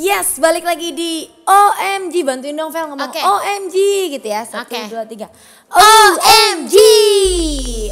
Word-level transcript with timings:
Yes, 0.00 0.40
balik 0.40 0.64
lagi 0.64 0.96
di 0.96 1.28
OMG. 1.44 2.24
Bantuin 2.24 2.56
dong 2.56 2.72
Vel 2.72 2.88
ngomong 2.88 3.12
Oke. 3.12 3.20
OMG 3.20 3.76
gitu 4.16 4.32
ya. 4.32 4.48
Satu, 4.48 4.72
Oke. 4.72 4.88
dua, 4.88 5.04
tiga. 5.04 5.28
OMG. 5.68 6.74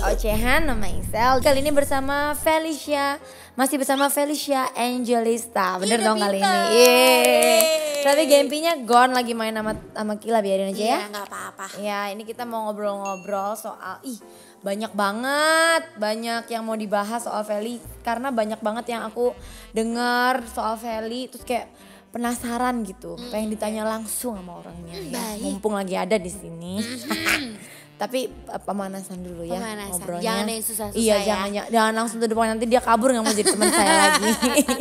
Ocehan 0.01 0.65
nama 0.65 0.89
Isel. 0.89 1.45
Kali 1.45 1.61
ini 1.61 1.69
bersama 1.69 2.33
Felicia. 2.33 3.21
Masih 3.61 3.77
bersama 3.77 4.09
Felicia 4.09 4.73
Angelista. 4.73 5.77
Bener 5.77 6.01
Ih, 6.01 6.05
dong 6.09 6.17
kali 6.17 6.41
ini. 6.41 6.49
Yeay. 6.81 7.61
Tapi 8.01 8.25
Gempinya 8.25 8.73
gone 8.89 9.13
lagi 9.13 9.37
main 9.37 9.53
sama, 9.53 9.77
sama 9.93 10.17
Kila 10.17 10.41
biarin 10.41 10.73
aja 10.73 10.81
ya. 10.81 10.99
Iya 11.05 11.13
nggak 11.13 11.27
apa-apa. 11.29 11.65
Ya 11.77 12.09
ini 12.09 12.25
kita 12.25 12.49
mau 12.49 12.73
ngobrol-ngobrol 12.73 13.53
soal 13.53 14.01
ih 14.01 14.17
banyak 14.59 14.91
banget 14.91 15.83
banyak 16.03 16.51
yang 16.51 16.67
mau 16.67 16.75
dibahas 16.75 17.23
soal 17.23 17.47
Feli 17.47 17.79
karena 18.03 18.35
banyak 18.35 18.59
banget 18.59 18.91
yang 18.91 19.07
aku 19.07 19.31
dengar 19.71 20.43
soal 20.51 20.75
Feli 20.75 21.31
terus 21.31 21.47
kayak 21.47 21.71
penasaran 22.09 22.83
gitu. 22.85 23.17
Pengen 23.31 23.53
ditanya 23.55 23.85
langsung 23.85 24.37
sama 24.37 24.61
orangnya. 24.61 24.97
Ya 24.99 25.21
baik. 25.37 25.43
mumpung 25.45 25.75
lagi 25.77 25.95
ada 25.95 26.17
di 26.17 26.31
sini 26.33 26.81
tapi 27.99 28.31
eh, 28.31 28.61
pemanasan 28.63 29.19
dulu 29.21 29.43
ya 29.43 29.59
Pemanasan. 29.59 29.91
ngobrolnya 29.91 30.23
Jangan 30.25 30.47
yang 30.47 30.63
susah-susah 30.63 31.03
iya 31.03 31.17
ya. 31.19 31.27
jangan 31.27 31.49
jangan 31.67 31.93
langsung 31.99 32.19
the 32.23 32.31
point 32.31 32.51
nanti 32.55 32.67
dia 32.71 32.79
kabur 32.79 33.11
nggak 33.11 33.25
mau 33.27 33.35
jadi 33.35 33.51
teman 33.51 33.69
saya 33.75 33.95
lagi 34.07 34.31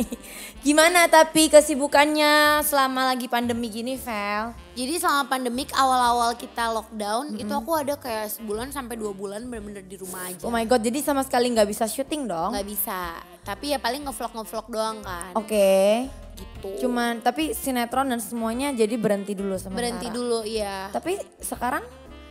gimana 0.66 1.00
tapi 1.10 1.42
kesibukannya 1.50 2.62
selama 2.62 3.10
lagi 3.10 3.26
pandemi 3.26 3.66
gini 3.68 3.98
Vel 3.98 4.54
Jadi 4.78 4.94
selama 5.02 5.26
pandemik 5.26 5.74
awal-awal 5.74 6.38
kita 6.38 6.70
lockdown 6.70 7.34
itu 7.34 7.50
aku 7.50 7.74
ada 7.74 7.98
kayak 7.98 8.30
sebulan 8.30 8.70
sampai 8.70 8.94
dua 8.94 9.10
bulan 9.10 9.42
bener-bener 9.42 9.82
di 9.82 9.98
rumah 9.98 10.30
aja. 10.30 10.46
oh 10.46 10.54
my 10.54 10.62
god 10.62 10.78
jadi 10.78 11.02
sama 11.02 11.26
sekali 11.26 11.50
nggak 11.50 11.66
bisa 11.66 11.90
syuting 11.90 12.30
dong 12.30 12.54
nggak 12.54 12.68
bisa. 12.68 13.18
Tapi 13.42 13.72
ya 13.72 13.80
paling 13.80 14.04
ngevlog 14.04 14.32
ngevlog 14.36 14.66
doang 14.68 15.00
kan. 15.00 15.32
Oke. 15.32 16.04
Gitu. 16.36 16.84
Cuman 16.84 17.24
tapi 17.24 17.56
sinetron 17.56 18.12
dan 18.12 18.20
semuanya 18.20 18.70
jadi 18.76 18.92
berhenti 19.00 19.32
dulu 19.32 19.56
sementara. 19.56 19.80
Berhenti 19.88 20.08
dulu 20.12 20.44
iya. 20.44 20.92
Tapi 20.92 21.16
sekarang 21.40 21.80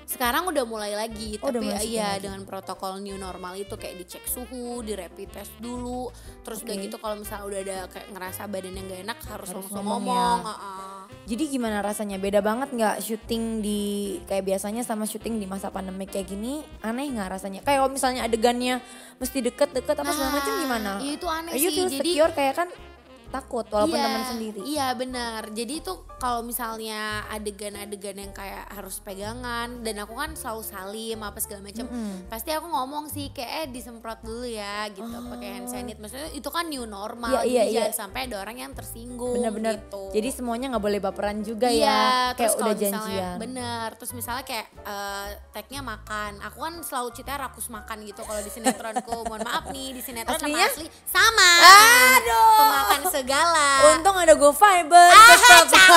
Sekarang 0.08 0.48
udah 0.48 0.64
mulai 0.64 0.96
lagi, 0.96 1.36
Oh, 1.38 1.52
udah 1.52 1.60
tapi 1.60 1.84
iya 1.86 2.16
lagi. 2.16 2.24
dengan 2.24 2.42
protokol 2.42 2.98
new 2.98 3.14
normal 3.14 3.54
itu 3.54 3.76
kayak 3.76 4.00
dicek 4.00 4.24
suhu, 4.24 4.80
di 4.80 4.96
rapid 4.96 5.28
test 5.30 5.52
dulu, 5.58 6.08
terus 6.42 6.64
udah 6.64 6.74
Oke. 6.74 6.84
gitu 6.88 6.96
kalau 6.96 7.16
misalnya 7.18 7.44
udah 7.44 7.60
ada 7.62 7.78
kayak 7.88 8.08
ngerasa 8.10 8.42
badannya 8.46 8.82
nggak 8.82 9.02
enak 9.04 9.20
harus, 9.22 9.48
Harus 9.52 9.68
langsung 9.68 9.84
ngomong 9.84 10.02
ngomong. 10.08 10.40
ya. 10.40 10.48
heeh. 10.48 11.00
jadi 11.28 11.44
gimana 11.50 11.78
rasanya? 11.82 12.18
Beda 12.18 12.40
banget 12.40 12.72
nggak 12.72 12.96
syuting 12.98 13.60
di 13.60 13.82
kayak 14.24 14.48
biasanya 14.48 14.82
sama 14.82 15.04
syuting 15.04 15.36
di 15.36 15.46
masa 15.46 15.68
pandemi 15.68 16.08
kayak 16.08 16.24
gini? 16.26 16.64
Aneh 16.80 17.12
nggak 17.12 17.28
rasanya? 17.30 17.60
Kayak 17.62 17.84
kalau 17.84 17.92
misalnya 17.92 18.22
adegannya 18.24 18.80
mesti 19.18 19.44
deket-deket 19.44 19.92
apa 19.94 20.08
segala 20.10 20.32
macam 20.34 20.50
Nah, 20.50 20.62
gimana? 20.62 20.92
iya 20.98 21.12
itu 21.14 21.28
aneh 21.28 21.52
Are 21.52 21.60
you 21.60 21.68
sih. 21.68 21.76
feel 21.76 21.90
Jadi- 21.90 22.00
secure 22.16 22.32
kayak 22.32 22.56
kan 22.56 22.70
takut 23.30 23.66
walaupun 23.66 23.94
Iya, 23.94 24.06
teman 24.06 24.24
sendiri. 24.26 24.60
Iya 24.64 24.88
benar. 24.94 25.42
Jadi 25.50 25.74
itu 25.78 25.92
kalau 26.16 26.42
misalnya 26.42 27.02
adegan-adegan 27.30 28.18
yang 28.18 28.32
kayak 28.32 28.66
harus 28.70 28.98
pegangan 28.98 29.82
dan 29.82 29.96
aku 29.98 30.14
kan 30.14 30.34
selalu 30.34 30.62
salim 30.62 31.20
apa 31.20 31.38
segala 31.38 31.62
macam. 31.62 31.86
Pasti 32.26 32.50
aku 32.50 32.66
ngomong 32.66 33.08
sih 33.08 33.30
kayak 33.30 33.52
eh 33.54 33.68
disemprot 33.70 34.20
dulu 34.22 34.44
ya 34.44 34.88
gitu 34.90 35.04
pakai 35.06 35.50
hand 35.54 35.68
sanitizer. 35.68 36.00
Maksudnya 36.00 36.30
itu 36.32 36.50
kan 36.50 36.66
new 36.66 36.80
Iya, 36.80 36.90
normal. 36.90 37.30
iya, 37.44 37.44
jadi 37.62 37.68
iya. 37.68 37.80
jangan 37.84 37.96
sampai 37.98 38.20
ada 38.26 38.36
orang 38.40 38.58
yang 38.58 38.72
tersinggung 38.72 39.36
Bener-bener. 39.36 39.76
gitu. 39.78 40.04
Jadi 40.12 40.30
semuanya 40.32 40.66
nggak 40.70 40.84
boleh 40.84 41.00
baperan 41.00 41.38
juga 41.42 41.68
Iya, 41.68 41.86
ya. 41.86 42.08
terus 42.34 42.54
Kayak 42.54 42.64
udah 42.64 42.74
misalnya 42.74 42.98
janjian. 42.98 43.36
bener, 43.38 43.88
terus 43.94 44.12
misalnya 44.14 44.44
kayak 44.44 44.68
eh, 44.80 45.28
tagnya 45.52 45.82
makan, 45.82 46.32
aku 46.42 46.58
kan 46.60 46.74
selalu 46.80 47.08
ceritanya 47.12 47.40
rakus 47.46 47.68
makan 47.68 47.98
gitu 48.04 48.22
kalau 48.22 48.40
di 48.40 48.50
sinetronku. 48.50 49.18
Mohon 49.24 49.42
maaf 49.44 49.66
nih 49.68 49.88
di 49.92 50.02
sinetron 50.02 50.36
sama 50.36 50.48
Aslinya? 50.50 50.68
asli 50.68 50.88
sama. 51.06 51.50
Aduh. 52.18 52.58
Pemakan 52.58 53.02
segala. 53.18 53.68
Untung 53.90 54.16
ada 54.16 54.34
Go 54.34 54.50
Fiber. 54.52 55.10
Ah, 55.10 55.36
cakep. 55.36 55.92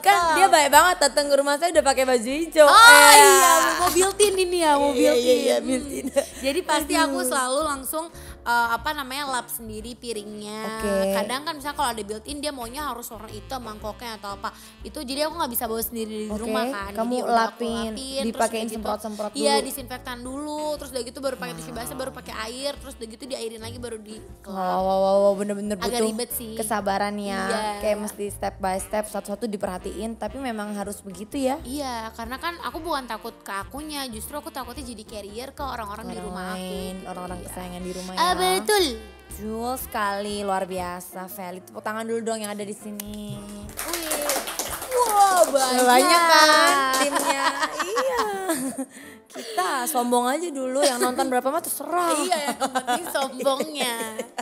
kan 0.06 0.16
dia 0.34 0.46
baik 0.46 0.68
banget 0.68 0.96
datang 1.00 1.26
ke 1.26 1.34
rumah 1.34 1.54
saya 1.54 1.70
udah 1.70 1.84
pakai 1.84 2.04
baju 2.04 2.30
hijau. 2.32 2.64
Oh 2.64 2.74
Eh. 2.90 3.14
iya, 3.14 3.52
mau 3.76 3.88
built-in 3.88 4.34
ini 4.36 4.58
ya, 4.60 4.72
mau 4.74 4.90
Iya, 4.90 5.12
built-in. 5.12 5.22
iya, 5.22 5.34
iya, 5.36 5.56
built-in. 5.60 6.06
Jadi 6.40 6.60
pasti 6.62 6.94
aku 6.94 7.20
selalu 7.22 7.60
langsung 7.62 8.04
eh, 8.42 8.68
apa 8.70 8.90
namanya 8.92 9.24
lap 9.30 9.46
sendiri 9.46 9.92
piringnya. 9.94 10.60
Oke. 10.78 10.94
Kadang 11.14 11.40
kan 11.42 11.54
misalnya 11.54 11.76
kalau 11.76 11.90
ada 11.90 12.02
built-in 12.02 12.38
dia 12.38 12.50
maunya 12.50 12.82
harus 12.84 13.06
warna 13.06 13.26
hitam 13.26 13.60
mangkoknya 13.60 14.16
atau 14.16 14.34
apa. 14.34 14.50
Itu 14.80 15.00
jadi 15.00 15.26
aku 15.26 15.36
nggak 15.36 15.50
bisa 15.50 15.64
bawa 15.64 15.80
sendiri 15.80 16.26
di 16.26 16.28
Oke, 16.28 16.40
rumah 16.40 16.64
kan. 16.66 16.92
kamu 16.92 17.16
Jadi 17.16 17.30
lapin, 17.30 17.90
terus 17.92 18.26
dipakein 18.26 18.64
gitu- 18.64 18.74
semprot-semprot 18.76 19.30
Iya, 19.32 19.54
disinfektan 19.60 20.18
dulu, 20.18 20.74
terus 20.76 20.90
udah 20.90 21.02
gitu 21.02 21.18
baru 21.18 21.36
pakai 21.36 21.54
tisu 21.54 21.70
basah, 21.70 21.94
baru 21.94 22.10
pakai 22.10 22.34
air, 22.44 22.72
terus 22.74 22.94
udah 22.94 23.08
gitu 23.08 23.24
diairin 23.24 23.58
lagi 23.58 23.76
baru 23.76 23.96
di 23.96 24.16
Wow, 24.42 24.56
wow, 24.80 24.98
wow, 24.98 25.16
wow, 25.22 25.32
bener-bener 25.34 25.76
butuh 25.76 26.00
ribet 26.00 26.30
sih. 26.30 26.56
kesabaran 26.56 27.14
ya. 27.14 27.40
Iya. 27.42 27.60
Kayak 27.80 27.98
mesti 28.00 28.24
step 28.28 28.54
by 28.58 28.76
step, 28.78 29.04
satu-satu 29.06 29.46
diperhatiin. 29.46 30.16
Tapi 30.16 30.36
memang 30.36 30.72
harus 30.72 31.00
begitu 31.00 31.36
ya. 31.36 31.60
Iya, 31.62 32.10
karena 32.12 32.36
kan 32.36 32.56
aku 32.60 32.80
bukan 32.80 33.04
takut 33.04 33.36
ke 33.38 33.52
akunya, 33.52 34.04
justru 34.06 34.34
aku 34.34 34.48
takutnya 34.48 34.82
jadi 34.82 35.04
carrier 35.04 35.50
ke 35.50 35.60
orang-orang 35.60 36.06
di 36.08 36.18
rumah 36.18 36.44
lain, 36.52 36.94
aku. 36.98 37.08
orang-orang 37.08 37.38
Iya. 37.38 37.46
kesayangan 37.46 37.82
di 37.82 37.92
rumah 37.92 38.12
Ah 38.12 38.22
ya. 38.22 38.29
Betul. 38.34 38.84
Jul 39.34 39.72
sekali, 39.76 40.44
luar 40.44 40.68
biasa. 40.68 41.24
Feli, 41.26 41.64
tepuk 41.64 41.80
tangan 41.80 42.04
dulu 42.04 42.20
dong 42.20 42.40
yang 42.40 42.52
ada 42.52 42.60
di 42.60 42.76
sini. 42.76 43.40
Wih. 43.88 44.28
Wow, 44.90 45.48
banyak. 45.48 45.84
Banyak 45.86 46.22
kan 46.28 46.76
timnya. 47.00 47.44
iya. 47.80 48.22
Kita 49.30 49.86
sombong 49.86 50.26
aja 50.26 50.50
dulu 50.50 50.82
yang 50.82 50.98
nonton 50.98 51.30
berapa 51.30 51.46
mah 51.54 51.62
terserah. 51.62 52.18
Iya, 52.18 52.38
yang 52.50 52.58
penting 52.58 53.04
sombongnya. 53.14 53.94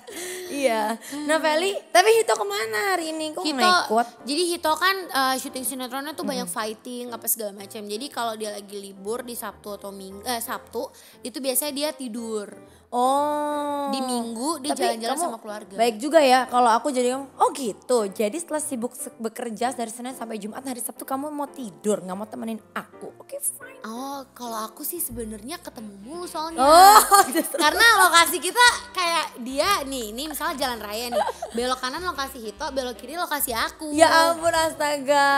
iya. 0.64 0.82
Nah 1.28 1.36
Feli, 1.36 1.76
tapi 1.92 2.08
Hito 2.16 2.32
ke 2.32 2.46
mana 2.48 2.96
hari 2.96 3.12
ini? 3.12 3.36
Kok 3.36 3.44
Hito, 3.44 3.60
ikut? 3.84 4.06
jadi 4.24 4.42
Hito 4.48 4.72
kan 4.80 4.96
uh, 5.12 5.34
syuting 5.36 5.64
sinetronnya 5.68 6.16
tuh 6.16 6.24
banyak 6.24 6.48
fighting 6.48 7.12
apa 7.12 7.28
segala 7.28 7.52
macam. 7.52 7.84
Jadi 7.84 8.06
kalau 8.08 8.32
dia 8.40 8.56
lagi 8.56 8.80
libur 8.80 9.20
di 9.20 9.36
Sabtu 9.36 9.76
atau 9.76 9.92
Minggu, 9.92 10.24
eh, 10.24 10.40
Sabtu 10.40 10.88
itu 11.20 11.36
biasanya 11.36 11.72
dia 11.76 11.88
tidur. 11.92 12.48
Oh. 12.88 13.92
Di 13.92 14.00
Minggu 14.00 14.64
dia 14.64 14.72
jalan-jalan 14.72 15.18
sama 15.20 15.36
keluarga. 15.36 15.76
Baik 15.76 16.00
juga 16.00 16.24
ya 16.24 16.48
kalau 16.48 16.72
aku 16.72 16.88
jadi 16.88 17.20
oh 17.20 17.48
gitu. 17.52 18.08
Jadi 18.08 18.36
setelah 18.40 18.62
sibuk 18.64 18.96
bekerja 19.20 19.76
dari 19.76 19.92
Senin 19.92 20.16
sampai 20.16 20.40
Jumat 20.40 20.64
hari 20.64 20.80
Sabtu 20.80 21.04
kamu 21.04 21.28
mau 21.28 21.44
tidur, 21.52 22.00
nggak 22.00 22.16
mau 22.16 22.24
temenin 22.24 22.56
aku. 22.72 23.12
Oke 23.20 23.36
fine. 23.44 23.84
Oh, 23.84 24.24
kalau 24.32 24.64
aku 24.64 24.77
sih 24.82 24.98
sebenarnya 24.98 25.58
ketemu 25.58 25.94
mulu 26.02 26.26
soalnya. 26.26 26.58
Oh, 26.58 27.00
Karena 27.62 27.86
lokasi 28.02 28.38
kita 28.38 28.64
kayak 28.90 29.40
dia 29.40 29.82
nih, 29.82 30.10
ini 30.10 30.28
misalnya 30.28 30.58
jalan 30.58 30.80
raya 30.82 31.10
nih. 31.10 31.24
Belok 31.54 31.78
kanan 31.78 32.02
lokasi 32.02 32.38
Hito, 32.38 32.66
belok 32.70 32.98
kiri 32.98 33.14
lokasi 33.14 33.54
aku. 33.54 33.94
ya 33.94 34.06
ampun 34.30 34.50
astaga. 34.52 35.28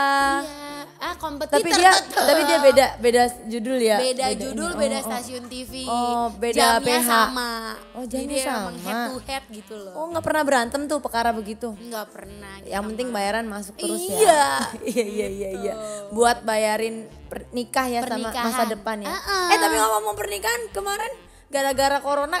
Iya, 0.41 0.80
ah 1.01 1.17
kompetitor. 1.17 1.57
Tapi 1.57 1.69
dia 1.73 1.91
tapi 2.13 2.41
dia 2.45 2.59
beda 2.61 2.85
beda 3.01 3.21
judul 3.49 3.77
ya. 3.81 3.97
beda, 3.97 4.25
judul, 4.37 4.69
ini. 4.69 4.79
beda 4.85 4.97
Oh, 4.97 5.01
oh. 5.01 5.09
stasiun 5.09 5.43
TV. 5.49 5.73
Oh, 5.89 6.25
beda 6.29 6.77
jamnya 6.77 6.99
PH. 7.01 7.09
sama. 7.09 7.51
Oh, 7.97 8.03
jamnya 8.05 8.21
Jadi 8.21 8.35
emang 8.45 8.75
sama. 8.77 8.85
head 8.85 9.01
to 9.09 9.17
head 9.25 9.43
gitu 9.49 9.75
loh. 9.81 9.93
Oh 9.97 10.05
nggak 10.13 10.23
pernah 10.23 10.43
berantem 10.45 10.81
tuh 10.85 10.99
perkara 11.01 11.33
begitu. 11.33 11.73
Nggak 11.73 12.07
pernah. 12.13 12.53
gitu 12.61 12.69
Yang 12.69 12.83
penting 12.93 13.07
bayaran 13.09 13.45
masuk 13.49 13.73
terus 13.75 13.97
Iya. 13.97 14.21
ya. 14.21 14.45
iya 14.93 15.03
iya 15.03 15.27
iya 15.27 15.49
iya. 15.57 15.73
Buat 16.13 16.45
bayarin 16.45 17.09
per- 17.25 17.49
nikah 17.49 17.89
ya 17.89 18.05
sama 18.05 18.29
masa 18.29 18.63
depan 18.69 19.01
ya. 19.01 19.09
Uh-uh. 19.09 19.51
Eh 19.51 19.57
tapi 19.57 19.75
ngomong 19.81 20.13
pernikahan 20.13 20.61
kemarin 20.69 21.11
gara-gara 21.49 21.97
corona 21.97 22.37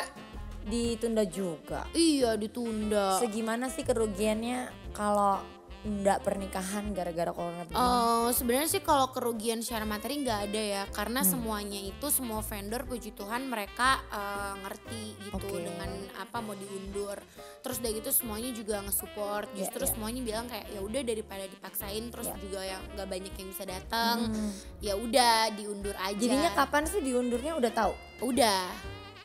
ditunda 0.61 1.25
juga. 1.25 1.89
Iya 1.91 2.37
ditunda. 2.37 3.17
Segimana 3.17 3.73
sih 3.73 3.81
kerugiannya 3.81 4.69
kalau 4.93 5.41
nggak 5.81 6.21
pernikahan 6.21 6.91
gara-gara 6.91 7.29
corona 7.29 7.63
begini? 7.63 7.73
Eh, 7.75 8.29
sebenarnya 8.31 8.69
sih 8.69 8.79
kalau 8.79 9.09
kerugian 9.09 9.59
secara 9.59 9.81
materi 9.81 10.21
nggak 10.21 10.39
ada 10.45 10.61
ya 10.61 10.83
karena 10.87 11.19
Hmm. 11.19 11.31
semuanya 11.31 11.79
itu 11.79 12.07
semua 12.07 12.39
vendor 12.39 12.85
puji 12.85 13.11
Tuhan 13.11 13.45
mereka 13.45 13.97
eh, 14.07 14.53
ngerti 14.59 15.03
gitu 15.23 15.41
Oke. 15.41 15.57
dengan 15.59 15.89
apa 16.15 16.37
mau 16.37 16.53
diundur 16.53 17.17
terus 17.59 17.77
udah 17.77 17.91
gitu 17.93 18.09
semuanya 18.09 18.49
juga 18.51 18.81
nge-support 18.81 19.49
Ya, 19.51 19.57
justru 19.59 19.81
ya. 19.81 19.89
semuanya 19.89 20.21
bilang 20.21 20.45
kayak 20.45 20.67
ya 20.67 20.79
udah 20.79 21.01
daripada 21.01 21.45
dipaksain 21.45 22.03
terus 22.07 22.27
Ya. 22.27 22.37
juga 22.37 22.61
yang 22.61 22.81
nggak 22.91 23.07
banyak 23.07 23.33
yang 23.33 23.47
bisa 23.49 23.63
datang 23.63 24.17
Hmm. 24.27 24.51
ya 24.77 24.93
udah 24.93 25.35
diundur 25.51 25.95
aja 25.95 26.13
Jadinya 26.15 26.53
kapan 26.53 26.85
sih 26.85 27.01
diundurnya 27.01 27.53
udah 27.53 27.71
tahu? 27.71 27.93
udah 28.21 28.69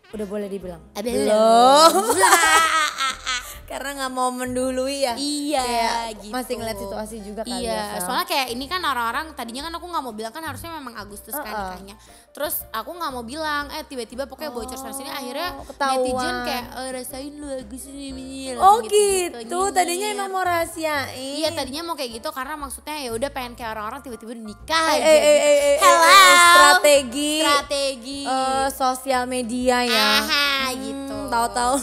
Udah 0.08 0.25
boleh 0.25 0.47
dibilang? 0.47 0.81
belum 0.94 1.93
Karena 3.67 3.91
nggak 3.97 4.13
mau 4.13 4.31
mendului 4.31 4.97
ya. 5.03 5.15
iya 5.15 5.61
Kayak 5.61 6.11
gitu 6.21 6.33
Masih 6.33 6.55
ngeliat 6.55 6.79
situasi 6.79 7.17
juga 7.21 7.43
ya. 7.43 7.51
Iya, 7.53 7.83
Sal. 7.97 8.03
soalnya 8.05 8.27
kayak 8.27 8.47
ini 8.49 8.65
kan 8.65 8.79
orang-orang 8.81 9.27
tadinya 9.33 9.67
kan 9.67 9.73
aku 9.75 9.87
nggak 9.87 10.01
mau 10.01 10.13
bilang 10.13 10.31
kan 10.31 10.41
harusnya 10.41 10.71
memang 10.73 10.95
Agustus 10.95 11.33
kan 11.33 11.43
Uh-uh. 11.43 11.59
nikahnya. 11.75 11.95
Terus 12.31 12.55
aku 12.69 12.91
nggak 12.93 13.11
mau 13.11 13.23
bilang, 13.23 13.67
eh 13.71 13.83
tiba-tiba 13.83 14.25
pokoknya 14.25 14.51
bocor 14.51 14.77
sana 14.77 14.93
sini 14.93 15.09
akhirnya 15.09 15.49
Oh, 15.53 15.65
ketahuan. 15.65 15.99
netizen 15.99 16.37
kayak 16.43 16.65
"Eh, 16.71 16.91
rasain 16.93 17.33
lu 17.35 17.49
Agustus 17.49 17.91
ini 17.93 18.55
Oh 18.55 18.79
gitu, 18.81 19.59
tadinya 19.71 20.07
emang 20.11 20.31
mau 20.31 20.43
rahasiain. 20.43 21.37
Iya 21.37 21.51
tadinya 21.51 21.83
mau 21.83 21.95
kayak 21.95 22.13
gitu 22.15 22.29
karena 22.31 22.55
maksudnya 22.55 22.97
ya 22.97 23.11
udah 23.11 23.31
pengen 23.31 23.53
kayak 23.53 23.73
orang-orang 23.73 24.01
tiba-tiba 24.01 24.33
nikah 24.33 24.85
Eh, 24.87 24.95
aja 24.95 25.03
eh, 25.03 25.11
eh, 25.11 25.17
gitu. 25.17 25.27
eh, 25.27 25.41
eh, 25.41 25.59
eh, 25.67 25.77
Hello. 25.77 26.07
eh, 26.07 26.35
strategi 26.47 27.35
Strategi. 27.41 28.21
eh, 28.23 28.67
sosial 28.71 29.23
media 29.25 29.77
ya. 29.83 30.07
Aha, 30.21 30.47
gitu. 30.73 31.17
Tahu-tahu. 31.27 31.75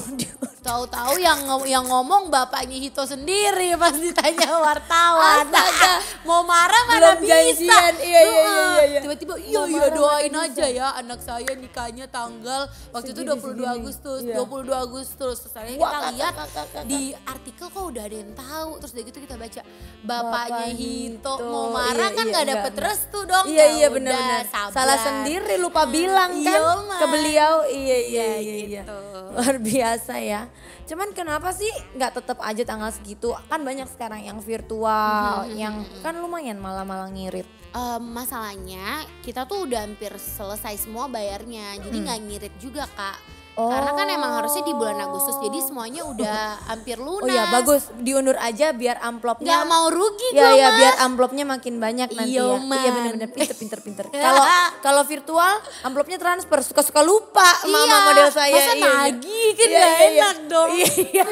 Tahu-tahu 0.63 1.19
yang 1.19 1.37
yang 1.65 1.83
ngomong 1.83 2.27
bapaknya 2.27 2.79
Hito 2.79 3.03
sendiri 3.03 3.75
pas 3.75 3.91
ditanya 3.91 4.47
wartawan. 4.55 5.43
Astaga. 5.43 5.93
Mau 6.23 6.39
marah 6.41 6.83
mana 6.85 6.99
Belum 7.13 7.19
bisa. 7.19 7.35
janjian, 7.35 7.93
iya, 7.99 8.21
iya, 8.21 8.21
iya, 8.23 8.47
iya, 8.47 8.83
iya. 8.87 8.99
Tiba-tiba 9.01 9.35
iya 9.37 9.59
iya 9.61 9.75
marah 9.77 9.91
doain 9.91 10.31
bisa. 10.31 10.45
aja 10.45 10.65
ya 10.65 10.87
anak 10.95 11.19
saya 11.19 11.51
nikahnya 11.53 12.07
tanggal 12.07 12.63
waktu 12.89 13.11
itu 13.11 13.21
Segini, 13.21 13.35
22 13.35 13.43
segini. 13.43 13.67
Agustus, 13.67 14.19
Iya. 14.23 14.35
22 14.39 14.71
Agustus. 14.79 15.35
Terus 15.35 15.53
akhirnya 15.53 15.75
kita 15.75 15.91
kakak, 15.93 16.11
lihat 16.13 16.33
kakak, 16.33 16.47
kakak. 16.65 16.83
di 16.85 17.01
artikel 17.23 17.67
kok 17.67 17.83
udah 17.83 18.03
ada 18.03 18.15
yang 18.17 18.31
tahu. 18.33 18.69
Terus 18.79 18.91
dari 18.93 19.03
gitu 19.05 19.19
kita 19.19 19.35
baca 19.35 19.61
Bapak 20.01 20.23
bapaknya 20.23 20.67
Hito 20.71 21.33
Hito. 21.33 21.33
mau 21.43 21.67
marah 21.69 21.91
Iya, 22.05 22.07
kan 22.09 22.23
iya, 22.23 22.31
nggak 22.31 22.39
enggak, 22.39 22.53
dapet 22.55 22.73
enggak. 22.73 22.87
restu 22.87 23.19
dong. 23.25 23.45
Iya 23.45 23.59
Ya 23.59 23.65
iya 23.73 23.87
benar-benar. 23.89 24.43
sabar. 24.47 24.71
Salah 24.71 24.97
sendiri 24.97 25.55
lupa 25.57 25.83
bilang 25.85 26.31
Iya, 26.33 26.55
kan 26.55 26.63
Mas. 26.85 26.97
ke 26.97 27.05
beliau. 27.05 27.55
Iya 27.65 27.75
iya 27.99 27.99
Iya, 27.99 28.25
iya 28.39 28.55
iya. 28.55 28.81
gitu. 28.81 28.97
Luar 29.33 29.55
biasa 29.59 30.15
ya. 30.17 30.41
Cuman 30.89 31.15
kenapa 31.15 31.51
sih 31.55 31.69
nggak 31.97 32.23
tetap 32.23 32.37
aja 32.43 32.63
tanggal 32.65 32.91
segitu? 32.91 33.31
Kan 33.47 33.63
banyak 33.63 33.87
sekarang 33.89 34.23
yang 34.23 34.39
virtual, 34.43 35.47
yang 35.53 35.85
kan 36.05 36.17
lumayan 36.19 36.59
malah-malah 36.59 37.09
ngirit. 37.09 37.47
Eh, 37.73 37.99
masalahnya 37.99 39.01
kita 39.25 39.49
tuh 39.49 39.65
udah 39.65 39.81
hampir 39.81 40.13
selesai 40.13 40.85
semua 40.85 41.09
bayarnya 41.09 41.81
jadi 41.81 41.97
nggak 42.05 42.21
ngirit 42.29 42.53
juga 42.61 42.85
kak 42.85 43.17
karena 43.53 43.91
kan 43.93 44.07
emang 44.07 44.31
harusnya 44.33 44.61
di 44.61 44.73
bulan 44.73 44.97
Agustus 44.99 45.37
jadi 45.37 45.61
semuanya 45.61 46.01
udah 46.11 46.39
hampir 46.67 46.97
lunas 46.97 47.21
Oh 47.21 47.29
iya 47.29 47.45
bagus 47.47 47.93
diundur 47.95 48.33
aja 48.35 48.71
biar 48.71 48.97
amplopnya 48.99 49.61
nggak 49.61 49.65
mau 49.67 49.87
rugi 49.87 50.29
Ya 50.31 50.41
gua 50.43 50.53
ya 50.53 50.69
biar 50.73 50.93
amplopnya 50.99 51.45
makin 51.45 51.77
banyak 51.77 52.09
nanti 52.09 52.33
Iya, 52.33 52.43
ya. 52.43 52.57
Man. 52.59 52.75
Iya 52.75 52.89
benar-benar 52.91 53.29
pinter 53.29 53.55
pinter 53.55 53.79
pinter. 53.79 54.05
Kalau 54.25 54.43
kalau 54.79 55.03
virtual 55.03 55.53
amplopnya 55.81 56.17
transfer 56.17 56.59
suka-suka 56.59 57.01
lupa 57.01 57.45
mama 57.63 57.85
Iya, 57.85 57.97
model 58.03 58.29
saya. 58.29 58.53
masa 58.53 58.73
Iya, 58.73 58.73
iya. 58.73 58.89
nagih 59.05 59.49
kan 59.53 59.67
Iya, 59.67 59.77
iya, 59.77 59.85
iya. 59.85 60.07
enak 60.09 60.37
dong. 60.47 60.69
Iya, 60.73 60.89
iya. 61.13 61.25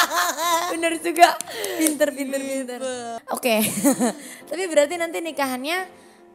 bener 0.72 0.92
juga. 1.00 1.28
Pinter 1.76 2.08
pinter 2.12 2.40
pinter. 2.42 2.80
Oke. 3.30 3.64
Tapi 4.44 4.62
berarti 4.66 4.94
nanti 4.96 5.18
nikahannya 5.18 5.78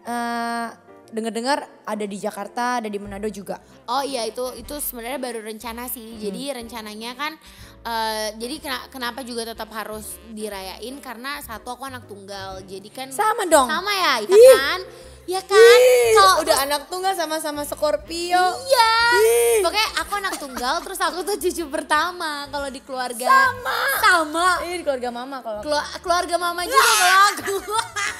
eh 0.01 0.67
dengar-dengar 1.11 1.57
ada 1.83 2.03
di 2.03 2.15
Jakarta, 2.15 2.79
ada 2.79 2.87
di 2.87 2.95
Manado 2.95 3.27
juga. 3.27 3.59
Oh 3.85 3.99
iya 3.99 4.23
itu 4.23 4.41
itu 4.55 4.73
sebenarnya 4.73 5.19
baru 5.19 5.39
rencana 5.41 5.85
sih. 5.85 6.17
Jadi 6.17 6.41
Hmm. 6.45 6.55
rencananya 6.57 7.11
kan 7.13 7.33
eh, 7.81 8.27
jadi 8.35 8.55
kena- 8.57 8.85
kenapa 8.87 9.19
juga 9.21 9.41
tetap 9.47 9.67
harus 9.69 10.05
dirayain 10.29 10.95
karena 10.99 11.39
satu 11.39 11.71
aku 11.71 11.83
anak 11.83 12.05
tunggal. 12.05 12.61
Jadi 12.61 12.89
kan 12.89 13.09
Sama 13.09 13.43
dong. 13.43 13.65
Sama 13.65 13.91
ya, 13.91 14.13
ya 14.21 14.29
Ih. 14.29 14.55
kan? 14.55 14.79
Ya 15.23 15.37
kan? 15.39 15.79
Kalau 16.11 16.33
udah 16.41 16.57
anak 16.61 16.81
tunggal 16.87 17.13
sama-sama 17.13 17.61
Scorpio. 17.61 18.41
Iya. 18.59 18.91
Ih. 19.15 19.59
Pokoknya 19.61 19.89
aku 19.97 20.13
anak 20.15 20.33
tunggal 20.35 20.75
terus 20.81 20.97
aku 20.97 21.21
tuh 21.21 21.37
cucu 21.37 21.63
pertama 21.67 22.45
kalau 22.47 22.67
di 22.67 22.79
keluarga. 22.79 23.25
Sama. 23.25 23.79
Sama. 23.99 24.47
Ini 24.61 24.75
di 24.77 24.83
keluarga 24.83 25.09
mama 25.09 25.37
kalau 25.39 25.61
Kelu- 25.61 25.89
keluarga 25.99 26.35
mama 26.37 26.61
juga 26.63 26.81
kalau 26.81 27.21
aku. 27.31 27.55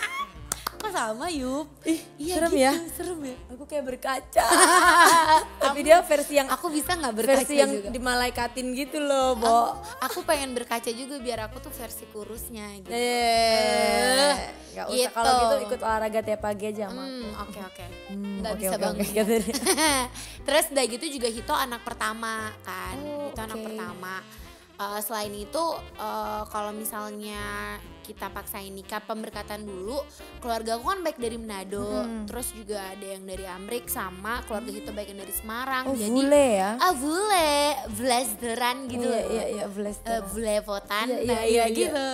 Sama 0.92 1.28
Yup? 1.28 1.68
Ih, 1.84 2.00
Iya 2.18 2.36
serem 2.38 2.52
gitu, 2.52 2.60
ya. 2.60 2.72
Serem 2.92 3.20
ya. 3.24 3.36
Aku 3.50 3.64
kayak 3.64 3.86
berkaca. 3.86 4.46
Tapi 5.64 5.80
dia 5.82 5.98
versi 6.02 6.34
yang 6.36 6.48
Aku 6.50 6.68
bisa 6.68 6.92
nggak 6.94 7.14
berkaca 7.16 7.40
versi 7.40 7.56
yang 7.56 7.72
juga? 7.72 7.90
dimalaikatin 7.90 8.68
gitu 8.72 8.98
loh, 9.00 9.34
Bo. 9.34 9.80
Aku 10.02 10.22
pengen 10.22 10.52
berkaca 10.52 10.88
juga 10.88 11.16
biar 11.18 11.48
aku 11.48 11.58
tuh 11.60 11.72
versi 11.72 12.04
kurusnya 12.06 12.68
gitu. 12.78 12.92
Eh, 12.92 14.36
nggak 14.72 14.86
usah 14.86 15.00
Gitu. 15.02 15.12
kalau 15.12 15.32
gitu 15.38 15.56
ikut 15.66 15.80
olahraga 15.82 16.20
tiap 16.22 16.42
pagi 16.42 16.66
aja, 16.68 16.86
Mak. 16.88 17.00
Hmm, 17.02 17.30
oke 17.40 17.60
oke. 17.62 17.86
Hmm, 18.08 18.36
Nggak 18.40 18.52
oke, 18.52 18.62
bisa 18.62 18.76
bangun. 18.76 18.96
oke, 18.98 19.06
gitu 19.10 19.34
deh. 19.42 19.56
Terus 20.42 20.66
udah 20.70 20.86
gitu 20.88 21.06
juga 21.10 21.28
Hito 21.28 21.54
anak 21.54 21.82
pertama 21.82 22.34
kan. 22.62 22.96
Oh, 22.98 23.28
Hito 23.28 23.42
anak 23.42 23.58
oke. 23.58 23.66
pertama. 23.66 24.16
Eh, 24.82 25.00
selain 25.00 25.30
itu 25.30 25.66
eh, 25.78 26.42
kalau 26.50 26.74
misalnya 26.74 27.78
kita 28.02 28.34
paksain 28.34 28.74
nikah 28.74 28.98
pemberkatan 29.00 29.62
dulu, 29.62 30.02
keluarga 30.42 30.74
aku 30.76 30.90
kan 30.90 31.00
baik 31.00 31.22
dari 31.22 31.38
Manado, 31.38 31.86
Hmm. 32.02 32.26
terus 32.26 32.50
juga 32.50 32.82
ada 32.90 33.06
yang 33.06 33.24
dari 33.24 33.46
Amrik 33.46 33.86
sama 33.88 34.42
keluarga 34.44 34.74
Hito 34.74 34.90
baik 34.90 35.14
yang 35.14 35.22
dari 35.22 35.30
Semarang. 35.32 35.84
Oh, 35.86 35.94
Jadi 35.94 36.10
bule 36.10 36.46
ya. 36.58 36.70
ah 36.82 36.94
bule, 36.98 37.54
Vlesderan 37.94 38.78
gitu 38.90 39.06
Iya, 39.06 39.22
iya, 39.30 39.46
iya, 39.54 39.66
Vlesderan. 39.70 40.18
Eh, 40.18 40.24
Vlevotan, 40.28 41.06
Iya, 41.08 41.18
iya, 41.20 41.30
nah 41.30 41.42
iya, 41.42 41.46
iya, 41.46 41.64
iya. 41.64 41.78
gitu. 41.78 42.08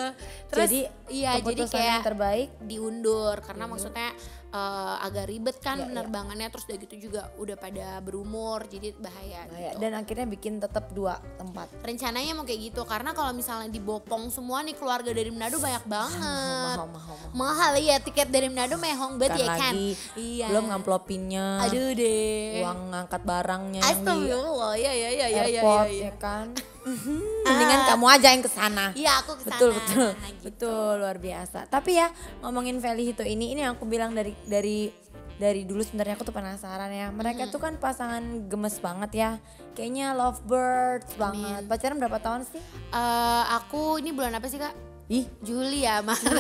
Terus 0.48 0.70
jadi 0.70 0.80
iya 1.08 1.32
jadi 1.40 1.64
kayak 1.66 1.88
yang 1.88 2.04
terbaik 2.06 2.50
diundur 2.62 3.36
karena 3.40 3.64
maksudnya 3.66 4.10
eh, 4.48 4.96
agak 5.02 5.28
ribet 5.28 5.58
kan 5.58 5.76
Iya, 5.76 5.84
iya. 5.84 5.88
penerbangannya 5.90 6.48
terus 6.48 6.66
udah 6.66 6.78
gitu 6.80 6.96
juga 7.02 7.22
udah 7.36 7.56
pada 7.56 8.00
berumur 8.00 8.64
jadi 8.64 8.96
bahaya 8.96 9.44
ya, 9.50 9.72
gitu. 9.72 9.78
dan 9.78 9.92
akhirnya 9.94 10.26
bikin 10.26 10.54
tetap 10.58 10.90
dua 10.90 11.20
tempat. 11.36 11.68
Rencananya 11.80 12.32
mau 12.32 12.44
kayak 12.44 12.62
gitu 12.66 12.82
karena 12.84 13.12
kalau 13.12 13.32
misalnya 13.32 13.68
dibopong 13.68 14.28
semua 14.28 14.62
nih 14.62 14.74
keluarga 14.74 15.12
dari 15.12 15.28
Manado 15.28 15.58
banyak 15.58 15.84
banget. 15.84 16.78
Mahal, 16.78 16.88
mahal, 16.90 17.16
mahal. 17.20 17.36
Mahal 17.36 17.72
ya 17.78 17.98
tiket 17.98 18.28
dari 18.28 18.48
Manado 18.48 18.76
mehong 18.76 19.16
banget 19.16 19.36
ya 19.38 19.48
kan. 19.52 19.74
lagi 19.76 19.90
Iya. 20.16 20.48
belum 20.48 20.66
ngamplopinnya. 20.72 21.46
Aduh 21.64 21.92
deh. 21.92 22.64
Uang 22.64 22.80
ngangkat 22.90 23.22
barangnya 23.22 23.82
yang 23.82 23.86
di 23.86 23.94
Astagfirullah 23.94 24.74
ya 24.76 24.92
ya 24.92 25.10
ya 25.12 25.28
ya 25.28 25.28
ya. 25.28 25.42
airport 25.44 25.88
ya, 25.88 26.04
ya 26.04 26.14
kan. 26.16 26.48
Mendingan 27.44 27.82
kamu 27.86 28.06
aja 28.10 28.28
yang 28.30 28.40
ke 28.40 28.50
sana. 28.50 28.86
Iya 28.92 29.20
aku 29.20 29.36
ke 29.36 29.44
sana. 29.44 29.54
betul 29.54 29.70
betul 29.74 30.08
Nah, 30.10 30.30
gitu. 30.30 30.44
betul 30.44 30.92
luar 30.98 31.18
biasa 31.18 31.60
tapi 31.66 31.92
ya 31.94 32.08
ngomongin 32.40 32.78
Feli 32.78 33.04
Hito 33.06 33.22
ini 33.22 33.52
ini 33.52 33.62
aku 33.62 33.84
bilang 33.84 34.12
dari 34.12 34.36
dari 34.44 34.90
dari 35.36 35.62
dulu 35.64 35.80
sebenarnya 35.80 36.14
aku 36.14 36.24
tuh 36.24 36.34
penasaran 36.34 36.90
ya 36.90 37.08
mereka 37.10 37.46
tuh 37.46 37.60
kan 37.60 37.76
pasangan 37.76 38.20
gemes 38.46 38.78
banget 38.78 39.12
ya 39.14 39.32
kayaknya 39.72 40.12
lovebirds 40.12 41.14
banget 41.16 41.62
pacaran 41.64 41.96
berapa 41.96 42.18
tahun 42.18 42.42
sih 42.44 42.62
Eh, 42.90 43.44
aku 43.54 43.98
ini 43.98 44.10
bulan 44.10 44.34
apa 44.34 44.46
sih 44.46 44.58
kak? 44.58 44.74
ih 45.08 45.24
Juli 45.40 45.82
ya, 45.82 46.04
Maret. 46.04 46.36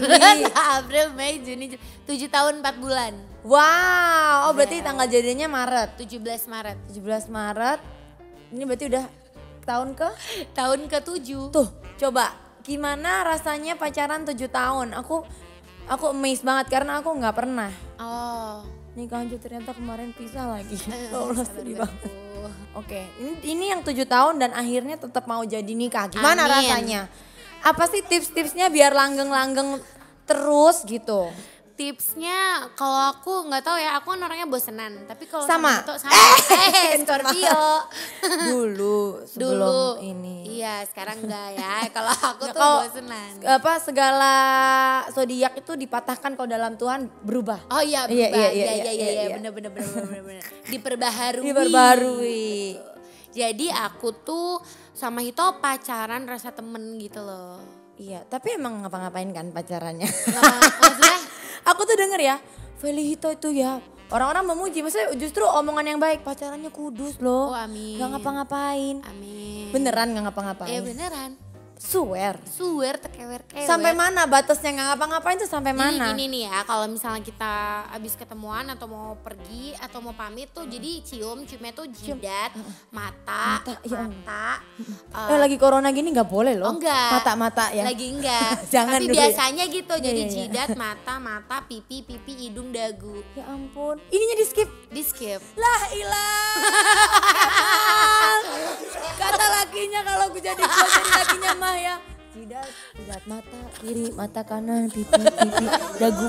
April, 0.75 1.15
Mei, 1.15 1.39
Juni. 1.39 1.71
7 2.03 2.11
tahun 2.27 2.59
4 2.59 2.67
bulan. 2.77 3.15
wow 3.43 4.43
oh 4.43 4.51
berarti 4.51 4.77
Iya. 4.77 4.85
tanggal 4.85 5.07
jadinya 5.07 5.47
Maret 5.47 5.95
17 5.95 6.19
Maret. 6.45 6.77
17 6.89 6.99
Maret 7.29 7.79
ini 8.49 8.63
berarti 8.63 8.85
udah 8.87 9.05
tahun 9.67 9.93
ke 9.93 10.07
Tahun 10.55 10.79
ke-7. 10.87 11.27
tuh 11.51 11.67
coba 11.97 12.31
gimana 12.63 13.23
rasanya 13.23 13.75
pacaran 13.75 14.23
7 14.23 14.33
tahun 14.47 14.95
aku 14.95 15.23
aku 15.85 16.05
amazed 16.09 16.41
banget 16.41 16.71
karena 16.71 16.99
aku 16.99 17.11
nggak 17.11 17.35
pernah 17.35 17.71
Oh. 17.97 18.63
nikah 18.93 19.21
aja 19.21 19.37
ternyata 19.37 19.73
kemarin 19.73 20.09
pisah 20.09 20.49
lagi. 20.49 20.73
Ya 20.73 21.13
Allah 21.21 21.45
sedih 21.45 21.77
banget. 21.77 22.01
banget. 22.01 22.65
Oke, 22.73 23.01
ini, 23.17 23.33
ini 23.47 23.65
yang 23.69 23.81
tujuh 23.81 24.05
tahun 24.05 24.37
dan 24.37 24.53
akhirnya 24.53 24.97
tetap 24.97 25.25
mau 25.25 25.41
jadi 25.41 25.69
nikah. 25.69 26.09
Gimana 26.09 26.45
Amin. 26.45 26.53
rasanya? 26.55 27.01
Apa 27.61 27.85
sih 27.85 28.01
tips-tipsnya 28.01 28.69
biar 28.69 28.93
langgeng-langgeng 28.93 29.77
terus 30.23 30.81
gitu? 30.83 31.29
Tipsnya 31.77 32.39
kalau 32.73 33.13
aku 33.13 33.45
nggak 33.45 33.61
tahu 33.61 33.77
ya, 33.77 33.93
aku 33.95 34.09
kan 34.09 34.25
orangnya 34.25 34.49
bosenan. 34.49 35.05
Tapi 35.05 35.29
kalau 35.29 35.45
Sama. 35.45 35.77
itu 35.77 35.93
sama. 35.95 36.09
Eh, 36.09 36.97
Scorpio. 37.05 37.65
Dulu 38.43 38.99
sebelum 39.29 39.53
Dulu. 39.53 40.01
ini. 40.01 40.57
Iya, 40.57 40.81
sekarang 40.89 41.21
enggak 41.21 41.53
ya. 41.53 41.85
Kalau 41.93 42.09
aku 42.11 42.43
tuh 42.43 42.57
Kalau 42.57 42.81
bosenan. 42.81 43.31
apa 43.45 43.73
segala 43.77 44.33
zodiak 45.13 45.53
itu 45.55 45.77
dipatahkan 45.77 46.33
kalau 46.33 46.49
dalam 46.49 46.73
Tuhan 46.75 47.05
berubah. 47.21 47.69
Oh 47.69 47.77
iya, 47.79 48.09
Iya, 48.09 48.25
berubah. 48.25 48.25
iya, 48.33 48.49
Iya, 48.49 48.49
iya, 48.49 48.73
iya, 48.73 48.91
iya, 48.91 48.91
iya, 48.91 49.23
iya. 49.23 49.35
bener, 49.37 49.51
bener, 49.53 49.69
bener, 49.69 49.91
bener, 50.01 50.23
bener. 50.25 50.43
Diperbaharui. 50.65 51.45
Diperbarui. 51.45 52.57
Jadi 53.29 53.69
aku 53.69 54.17
tuh 54.17 54.57
sama 54.91 55.21
Hito 55.21 55.61
pacaran 55.61 56.25
rasa 56.25 56.49
temen 56.49 56.97
gitu 56.97 57.21
loh. 57.21 57.61
Iya, 57.95 58.25
tapi 58.25 58.57
emang 58.57 58.81
ngapa-ngapain 58.81 59.29
kan 59.29 59.49
pacarannya? 59.51 60.09
Maksudnya 60.09 61.17
Aku 61.67 61.83
tuh 61.83 61.99
denger 61.99 62.19
ya, 62.23 62.35
Feli 62.79 63.03
Hito 63.03 63.27
itu 63.27 63.51
ya 63.51 63.83
orang-orang 64.07 64.55
memuji, 64.55 64.79
maksudnya 64.79 65.11
justru 65.19 65.43
omongan 65.43 65.95
yang 65.95 65.99
baik 65.99 66.23
pacarannya 66.23 66.71
kudus 66.71 67.19
loh, 67.19 67.51
Oh, 67.51 67.55
amin. 67.55 67.99
nggak 67.99 68.09
ngapa-ngapain, 68.15 69.03
amin. 69.03 69.67
beneran 69.75 70.15
nggak 70.15 70.23
Ya 70.23 70.27
ngapa-ngapain, 70.31 70.79
beneran. 70.79 71.29
Swear. 71.77 72.35
Suwer 72.43 72.95
tekewer 72.95 73.39
kewer. 73.43 73.63
Sampai 73.63 73.91
mana 73.91 74.23
batasnya 74.23 74.71
nggak 74.71 74.85
ngapa-ngapain 74.91 75.35
tuh 75.35 75.45
sampai 75.45 75.69
Jadi 75.69 75.79
mana? 75.79 76.03
gini 76.09 76.23
nih 76.27 76.39
ya, 76.45 76.57
kalau 76.63 76.85
misalnya 76.85 77.21
kita 77.21 77.51
habis 77.87 78.13
ketemuan 78.13 78.63
atau 78.67 78.85
mau 78.85 79.13
pergi 79.15 79.71
atau 79.77 79.99
mau 79.99 80.11
pamit 80.11 80.47
tuh 80.49 80.63
jadi 80.63 80.99
cium, 81.01 81.43
ciumnya 81.43 81.71
tuh 81.71 81.85
jidat, 81.87 82.51
mata, 82.89 83.59
Mata, 83.59 83.71
ya 83.81 83.97
mata. 84.01 84.45
eh, 85.07 85.25
Eh, 85.27 85.37
lagi 85.37 85.55
corona 85.55 85.87
gini 85.89 86.09
nggak 86.09 86.25
boleh 86.25 86.53
loh, 86.53 86.67
Oh 86.67 86.73
enggak. 86.75 87.09
mata-mata 87.13 87.63
ya. 87.69 87.83
Lagi 87.83 88.05
enggak. 88.11 88.63
Jangan 88.73 88.95
Tapi 88.95 89.03
dulu 89.03 89.13
ya. 89.13 89.17
biasanya 89.23 89.63
gitu. 89.67 89.93
Iya, 89.93 90.03
Jadi 90.03 90.17
iya, 90.17 90.25
iya. 90.25 90.35
jidat, 90.43 90.67
mata, 90.75 91.13
mata, 91.17 91.55
pipi, 91.63 92.01
pipi, 92.01 92.31
hidung, 92.43 92.69
dagu. 92.69 93.21
Ya 93.33 93.43
ampun, 93.45 93.95
ininya 94.07 94.35
di 94.35 94.43
skip. 94.43 94.67
Di 94.87 95.01
skip. 95.01 95.39
Lah 95.53 95.81
ilah. 95.91 96.55
Kata 99.17 99.45
lakinya 99.51 99.99
kalau 100.03 100.25
gue 100.29 100.39
jadi 100.39 100.57
gue 100.57 100.87
jadi 100.87 101.09
lakinya 101.47 101.63
mah 101.63 101.75
ya. 101.79 101.95
Jidat, 102.37 102.69
jidat 102.93 103.23
mata 103.25 103.61
kiri, 103.81 104.07
mata 104.13 104.41
kanan, 104.43 104.91
pipi, 104.91 105.15
pipi, 105.15 105.65
dagu. 105.97 106.27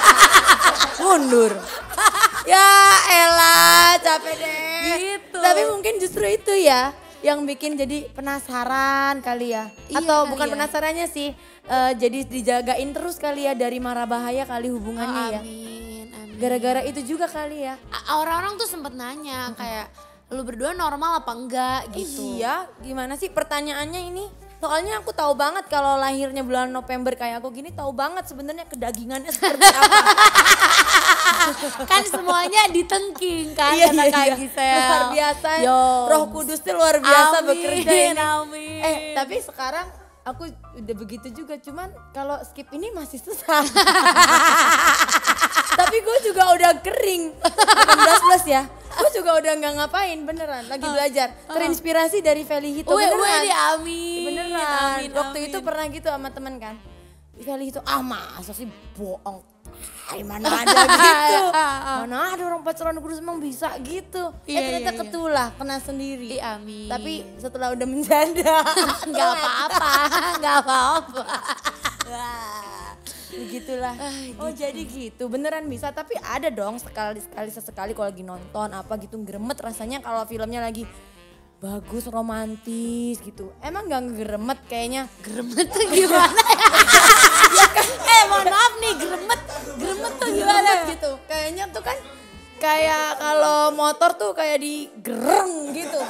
Mundur. 1.00 1.52
Ya 2.44 2.68
elah, 3.08 3.96
capek 3.98 4.34
deh. 4.38 4.96
Gitu. 5.00 5.38
Tapi 5.40 5.62
mungkin 5.72 5.94
justru 5.98 6.24
itu 6.28 6.52
ya. 6.52 6.92
yang 7.20 7.44
bikin 7.44 7.76
jadi 7.76 8.08
penasaran 8.16 9.20
kali 9.20 9.52
ya. 9.52 9.68
Iya 9.92 10.00
Atau 10.00 10.24
kali 10.24 10.30
bukan 10.32 10.46
ya. 10.48 10.52
penasarannya 10.56 11.04
sih, 11.04 11.36
eh, 11.68 11.92
jadi 11.92 12.24
dijagain 12.24 12.96
terus 12.96 13.20
kali 13.20 13.44
ya 13.44 13.52
dari 13.52 13.76
marah 13.76 14.08
bahaya 14.08 14.48
kali 14.48 14.72
hubungannya 14.72 15.36
ya. 15.36 15.40
amin, 15.44 16.08
amin. 16.16 16.40
Gara-gara 16.40 16.80
itu 16.80 17.04
juga 17.04 17.28
kali 17.28 17.68
ya. 17.68 17.76
Orang-orang 18.08 18.56
tuh 18.56 18.64
sempet 18.64 18.96
nanya 18.96 19.52
kayak 19.52 19.92
lu 20.30 20.42
berdua 20.42 20.72
normal 20.72 21.18
apa 21.18 21.32
enggak 21.34 21.80
gitu. 21.90 22.38
Iya, 22.38 22.70
gimana 22.78 23.14
sih 23.14 23.28
pertanyaannya 23.28 24.00
ini? 24.06 24.24
Soalnya 24.60 25.00
aku 25.00 25.10
tahu 25.10 25.34
banget 25.34 25.66
kalau 25.66 25.96
lahirnya 25.96 26.44
bulan 26.44 26.68
November 26.68 27.16
kayak 27.16 27.40
aku 27.40 27.48
gini 27.50 27.72
tahu 27.72 27.90
banget 27.90 28.28
sebenarnya 28.28 28.68
kedagingannya 28.68 29.32
seperti 29.32 29.66
apa. 29.66 29.96
kan 31.90 32.02
semuanya 32.04 32.68
ditengking 32.68 33.56
kan 33.56 33.72
Iya, 33.72 33.88
kata 33.88 33.96
iya, 33.96 34.12
Kak 34.12 34.22
iya. 34.22 34.34
Gisel. 34.36 34.76
Luar 34.76 35.04
biasa. 35.10 35.48
Yo. 35.64 35.80
Roh 36.06 36.24
Kudus 36.28 36.60
tuh 36.60 36.76
luar 36.76 36.96
biasa 37.00 37.36
Amin, 37.40 37.48
bekerja 37.48 37.90
ini. 37.90 38.20
amin. 38.20 38.80
Eh, 38.84 38.96
tapi 39.16 39.40
sekarang 39.40 39.88
aku 40.22 40.44
udah 40.76 40.94
begitu 40.94 41.32
juga 41.32 41.56
cuman 41.56 41.88
kalau 42.12 42.36
skip 42.44 42.68
ini 42.70 42.92
masih 42.92 43.16
susah. 43.16 43.64
tapi 45.80 45.96
gue 45.98 46.18
juga 46.22 46.52
udah 46.52 46.72
kering 46.84 47.32
18 47.40 48.24
plus 48.28 48.44
ya. 48.44 48.68
Gue 48.90 49.10
juga 49.14 49.30
udah 49.38 49.52
nggak 49.56 49.74
ngapain 49.78 50.18
beneran 50.26 50.64
lagi 50.66 50.86
belajar. 50.86 51.28
Terinspirasi 51.46 52.18
dari 52.20 52.42
Feli 52.42 52.82
Hito 52.82 52.90
Weh, 52.90 53.06
beneran. 53.06 53.42
di 53.42 53.52
amin. 53.52 54.24
Beneran. 54.26 54.98
Amin, 54.98 55.10
Waktu 55.14 55.38
amin. 55.38 55.48
itu 55.50 55.58
pernah 55.62 55.84
gitu 55.88 56.08
sama 56.10 56.28
temen 56.34 56.54
kan. 56.58 56.74
Feli 57.40 57.72
itu 57.72 57.80
ah 57.86 58.02
masa 58.02 58.52
sih 58.52 58.68
bohong. 58.98 59.40
Ay, 60.10 60.26
mana 60.26 60.50
ada 60.66 60.74
gitu. 60.90 61.40
Mana 62.04 62.34
ada 62.34 62.42
orang 62.42 62.62
pacaran 62.66 62.98
kudus 62.98 63.22
emang 63.22 63.38
bisa 63.38 63.70
gitu. 63.80 64.34
Iya, 64.44 64.58
eh 64.58 64.62
ternyata 64.66 64.90
iya, 64.90 64.96
iya. 64.98 65.00
ketulah 65.06 65.48
kena 65.54 65.76
sendiri. 65.78 66.28
Ih, 66.36 66.42
amin. 66.42 66.90
Tapi 66.90 67.12
setelah 67.38 67.70
udah 67.72 67.86
menjanda. 67.86 68.56
nggak 69.10 69.28
apa-apa, 69.38 69.90
nggak 70.42 70.56
apa-apa. 70.66 71.22
Begitulah. 73.30 73.94
Ah, 73.94 74.12
Oh 74.42 74.50
jadi 74.50 74.82
gitu, 74.82 75.30
beneran 75.30 75.66
bisa. 75.70 75.94
Tapi 75.94 76.18
ada 76.18 76.50
dong 76.50 76.82
sekali 76.82 77.22
sekali 77.22 77.50
sesekali 77.50 77.92
kalau 77.94 78.10
lagi 78.10 78.26
nonton 78.26 78.68
apa 78.74 78.98
gitu 78.98 79.22
geremet 79.22 79.58
rasanya 79.62 80.02
kalau 80.02 80.26
filmnya 80.26 80.58
lagi 80.58 80.84
bagus 81.60 82.08
romantis 82.08 83.20
gitu. 83.20 83.52
Emang 83.60 83.86
nggak 83.86 84.02
ngeremet 84.16 84.60
kayaknya. 84.66 85.02
Gremet 85.20 85.68
tuh 85.68 85.84
gimana 85.92 86.40
ya? 86.40 86.68
eh 88.16 88.22
mohon 88.32 88.46
maaf 88.48 88.72
nih, 88.80 88.92
gremet, 88.96 89.40
gremet 89.76 90.12
tuh 90.16 90.28
gimana? 90.32 90.70
Geremet 90.72 90.80
gitu. 90.96 91.10
Kayaknya 91.28 91.64
tuh 91.68 91.82
kan 91.84 91.98
kayak 92.60 93.06
kalau 93.20 93.72
motor 93.76 94.10
tuh 94.16 94.32
kayak 94.32 94.58
digereng 94.60 95.76
gitu. 95.76 96.00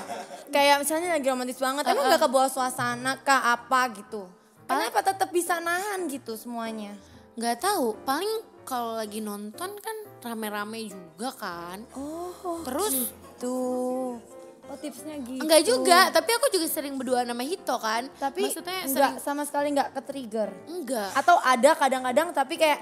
Kayak 0.55 0.83
misalnya 0.83 1.19
lagi 1.19 1.27
romantis 1.31 1.59
banget, 1.59 1.83
emang 1.87 2.11
nggak 2.11 2.23
kebawa 2.23 2.47
suasana 2.47 3.19
kah 3.23 3.55
apa 3.55 3.91
gitu. 3.99 4.40
Kenapa 4.71 4.99
tetap 5.03 5.29
bisa 5.35 5.59
nahan 5.59 6.07
gitu 6.07 6.39
semuanya? 6.39 6.95
Nggak 7.35 7.59
tahu, 7.59 7.99
paling 8.07 8.47
kalau 8.63 8.95
lagi 8.95 9.19
nonton 9.19 9.75
kan 9.83 9.97
rame-rame 10.23 10.87
juga 10.87 11.35
kan. 11.35 11.83
Oh, 11.99 12.63
Terus 12.63 13.11
tuh. 13.43 14.23
Oh 14.71 14.79
tipsnya 14.79 15.19
gitu. 15.19 15.43
enggak 15.43 15.63
juga, 15.67 16.15
tapi 16.15 16.31
aku 16.31 16.47
juga 16.55 16.71
sering 16.71 16.95
berdua 16.95 17.27
sama 17.27 17.43
Hito 17.43 17.75
kan. 17.83 18.07
Tapi 18.23 18.47
maksudnya 18.47 18.87
enggak 18.87 19.19
sering 19.19 19.19
sama 19.19 19.43
sekali 19.43 19.75
enggak 19.75 19.91
ke 19.91 20.01
trigger. 20.07 20.49
enggak. 20.71 21.11
Atau 21.19 21.35
ada 21.43 21.75
kadang-kadang 21.75 22.31
tapi 22.31 22.55
kayak 22.55 22.79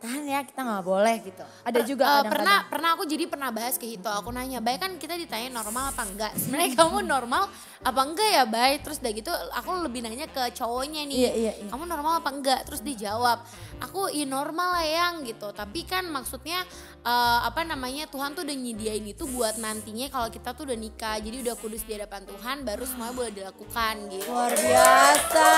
tahan 0.00 0.24
ya 0.24 0.40
kita 0.42 0.60
nggak 0.64 0.84
boleh 0.84 1.16
gitu. 1.20 1.44
Ada 1.62 1.80
juga 1.84 2.04
Eh, 2.10 2.24
pernah 2.26 2.64
pernah 2.66 2.90
aku 2.96 3.04
jadi 3.04 3.28
pernah 3.28 3.52
bahas 3.52 3.76
ke 3.76 3.86
Hito. 3.86 4.08
Aku 4.08 4.32
nanya 4.32 4.58
baik 4.58 4.80
kan 4.80 4.92
kita 4.96 5.14
ditanya 5.20 5.52
normal 5.52 5.92
apa 5.92 6.02
enggak? 6.08 6.32
Sebenarnya 6.40 6.72
kamu 6.80 6.98
normal 7.04 7.46
apa 7.80 8.00
enggak 8.04 8.28
ya 8.28 8.44
baik 8.44 8.78
terus 8.84 9.00
udah 9.00 9.12
gitu 9.16 9.32
aku 9.56 9.70
lebih 9.84 10.00
nanya 10.04 10.26
ke 10.26 10.42
cowoknya 10.56 11.04
nih. 11.06 11.16
Iya, 11.16 11.32
iya, 11.36 11.52
iya. 11.60 11.66
kamu 11.68 11.84
normal 11.86 12.24
apa 12.24 12.30
enggak? 12.32 12.60
Terus 12.64 12.80
dijawab 12.80 13.44
aku 13.80 14.08
ya 14.10 14.24
normal 14.24 14.80
lah 14.80 14.86
yang 14.88 15.14
gitu. 15.22 15.52
Tapi 15.52 15.84
kan 15.84 16.08
maksudnya 16.08 16.64
eh, 17.04 17.38
apa 17.44 17.62
namanya 17.68 18.08
Tuhan 18.08 18.32
tuh 18.32 18.42
udah 18.48 18.56
nyediain 18.56 19.04
itu 19.04 19.28
buat 19.28 19.60
nantinya 19.60 20.08
kalau 20.08 20.32
kita 20.32 20.56
tuh 20.56 20.64
udah 20.64 20.78
nikah. 20.80 21.16
Jadi 21.20 21.44
udah 21.44 21.54
kudus 21.60 21.84
di 21.84 21.94
hadapan 21.94 22.24
Tuhan 22.24 22.64
baru 22.64 22.84
semuanya 22.88 23.14
boleh 23.14 23.32
dilakukan 23.36 23.94
gitu. 24.08 24.28
Luar 24.28 24.52
biasa. 24.56 25.48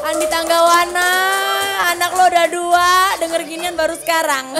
Andi 0.00 0.26
Tanggawana, 0.32 1.12
anak 1.88 2.10
lo 2.12 2.24
udah 2.26 2.46
dua, 2.46 2.88
denger 3.18 3.40
ginian 3.44 3.74
baru 3.74 3.94
sekarang. 3.96 4.44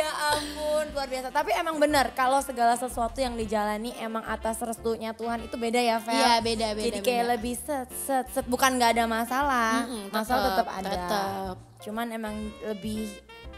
ya 0.00 0.08
ampun, 0.32 0.84
luar 0.92 1.06
biasa. 1.06 1.28
Tapi 1.30 1.50
emang 1.54 1.76
bener, 1.76 2.10
kalau 2.12 2.40
segala 2.40 2.74
sesuatu 2.74 3.18
yang 3.18 3.34
dijalani 3.34 3.92
emang 3.98 4.22
atas 4.24 4.58
restunya 4.60 5.12
Tuhan 5.12 5.44
itu 5.44 5.54
beda 5.54 5.78
ya, 5.78 5.96
Fel? 5.98 6.14
Iya, 6.14 6.32
beda, 6.40 6.66
beda, 6.74 6.84
Jadi 6.90 6.98
kayak 7.00 7.24
beda. 7.24 7.32
lebih 7.36 7.54
set, 7.56 7.88
set, 8.04 8.26
set. 8.30 8.44
Bukan 8.44 8.76
gak 8.76 8.98
ada 8.98 9.04
masalah, 9.04 9.86
Mm-mm, 9.86 10.10
masalah 10.10 10.52
tetep, 10.52 10.56
tetap 10.56 10.68
ada. 10.70 10.90
tetep. 10.90 11.54
Cuman 11.84 12.06
emang 12.10 12.34
lebih 12.64 13.08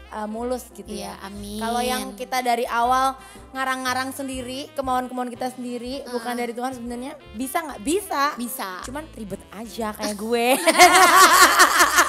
uh, 0.09 0.25
mulus 0.25 0.67
gitu 0.71 0.87
Iya, 0.87 1.13
ya. 1.15 1.27
amin. 1.27 1.59
Kalau 1.59 1.81
yang 1.81 2.03
kita 2.13 2.39
dari 2.39 2.63
awal 2.63 3.15
ngarang-ngarang 3.51 4.11
sendiri, 4.11 4.71
kemauan-kemauan 4.73 5.31
kita 5.31 5.51
sendiri, 5.51 6.03
bukan 6.07 6.33
dari 6.35 6.53
Tuhan 6.53 6.73
sebenarnya 6.73 7.13
bisa 7.33 7.57
nggak? 7.63 7.79
Bisa. 7.83 8.23
bisa 8.35 8.69
Cuman 8.83 9.03
ribet 9.13 9.41
aja 9.51 9.91
kayak 9.93 10.15
gue. 10.15 10.47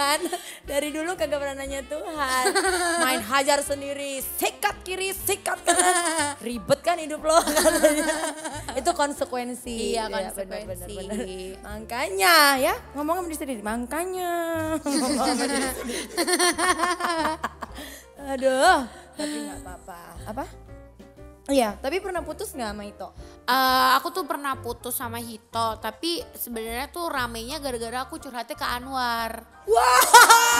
ya 0.00 0.16
kan? 0.16 0.20
Dari 0.70 0.88
dulu 0.90 1.10
kagak 1.12 1.38
pernah 1.38 1.56
nanya 1.58 1.80
Tuhan. 1.84 2.44
Main 3.00 3.20
hajar 3.22 3.60
sendiri, 3.60 4.22
sikat 4.22 4.80
kiri, 4.80 5.12
sikat 5.12 5.60
kanan. 5.60 6.36
Ribet 6.46 6.80
kan 6.80 6.96
hidup 6.96 7.20
lo 7.20 7.36
katanya. 7.46 8.06
Itu 8.72 8.90
konsekuensi. 8.92 9.92
Iya, 9.92 10.08
Ya, 10.08 10.14
konsekuensi. 10.30 10.66
benar, 10.66 10.88
benar, 10.88 11.16
benar. 11.20 11.60
Makanya 11.60 12.36
ya, 12.56 12.74
ngomong 12.96 13.16
sama 13.18 13.28
diri 13.28 13.36
sendiri. 13.36 13.60
Makanya. 13.60 14.30
Aduh, 18.30 18.78
tapi 19.16 19.36
nggak 19.42 19.58
apa-apa. 19.64 20.00
Apa? 20.28 20.44
Iya, 21.50 21.74
tapi 21.82 21.98
pernah 21.98 22.22
putus 22.22 22.54
nggak 22.54 22.70
sama 22.70 22.86
itu? 22.86 23.08
Eh, 23.50 23.88
aku 23.98 24.14
tuh 24.14 24.22
pernah 24.22 24.54
putus 24.62 24.94
sama 24.94 25.18
Hito, 25.18 25.82
tapi 25.82 26.22
sebenarnya 26.38 26.94
tuh 26.94 27.10
ramenya 27.10 27.58
gara-gara 27.58 28.06
aku 28.06 28.22
curhatnya 28.22 28.54
ke 28.54 28.62
Anwar. 28.62 29.42
Wah, 29.66 30.02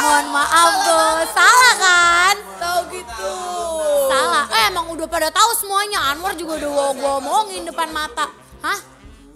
Mohon 0.03 0.27
maaf 0.35 0.71
tuh, 0.83 1.15
salah 1.31 1.75
kan? 1.79 2.37
tahu 2.61 2.81
gitu. 2.95 3.35
Salah. 4.11 4.45
Eh 4.51 4.63
emang 4.71 4.87
udah 4.93 5.07
pada 5.07 5.29
tahu 5.31 5.51
semuanya. 5.57 6.11
Anwar 6.11 6.35
juga 6.35 6.59
udah 6.61 6.71
gua, 6.71 6.87
gua 6.99 7.13
omongin 7.23 7.63
depan 7.65 7.89
mata. 7.95 8.27
Hah? 8.61 8.79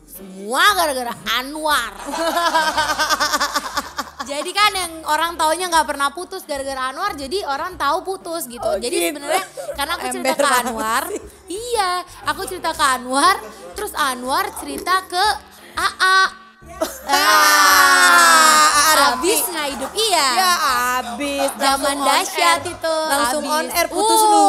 Semua 0.04 0.62
gara-gara 0.78 1.14
Anwar. 1.38 1.94
jadi 4.30 4.50
kan 4.54 4.72
yang 4.72 4.92
orang 5.04 5.34
taunya 5.34 5.66
nggak 5.68 5.88
pernah 5.90 6.08
putus 6.14 6.46
gara-gara 6.46 6.94
Anwar, 6.94 7.18
jadi 7.18 7.42
orang 7.44 7.74
tahu 7.74 8.06
putus 8.06 8.46
gitu. 8.46 8.62
Oh, 8.62 8.78
jadi 8.78 8.94
gitu. 8.94 9.06
sebenarnya 9.10 9.44
karena 9.74 9.92
aku 9.98 10.06
cerita 10.14 10.32
Ember 10.32 10.38
ke 10.38 10.56
Anwar, 10.62 11.04
iya, 11.66 11.90
aku 12.24 12.44
cerita 12.44 12.70
ke 12.70 12.82
Anwar, 12.82 13.36
terus 13.72 13.92
Anwar 13.94 14.44
cerita 14.54 15.02
ke 15.04 15.24
AA. 15.74 16.18
Ah, 17.06 19.14
Abis 19.14 19.46
nggak 19.46 19.66
hidup 19.70 19.90
iya. 19.94 20.26
Ya 20.34 20.52
abis. 20.96 21.48
Zaman 21.54 21.96
dahsyat 21.98 22.60
itu. 22.64 22.94
Langsung 23.06 23.42
abis. 23.42 23.54
on 23.54 23.66
air 23.70 23.86
putus 23.88 24.18
Uh, 24.18 24.26
lu. 24.26 24.48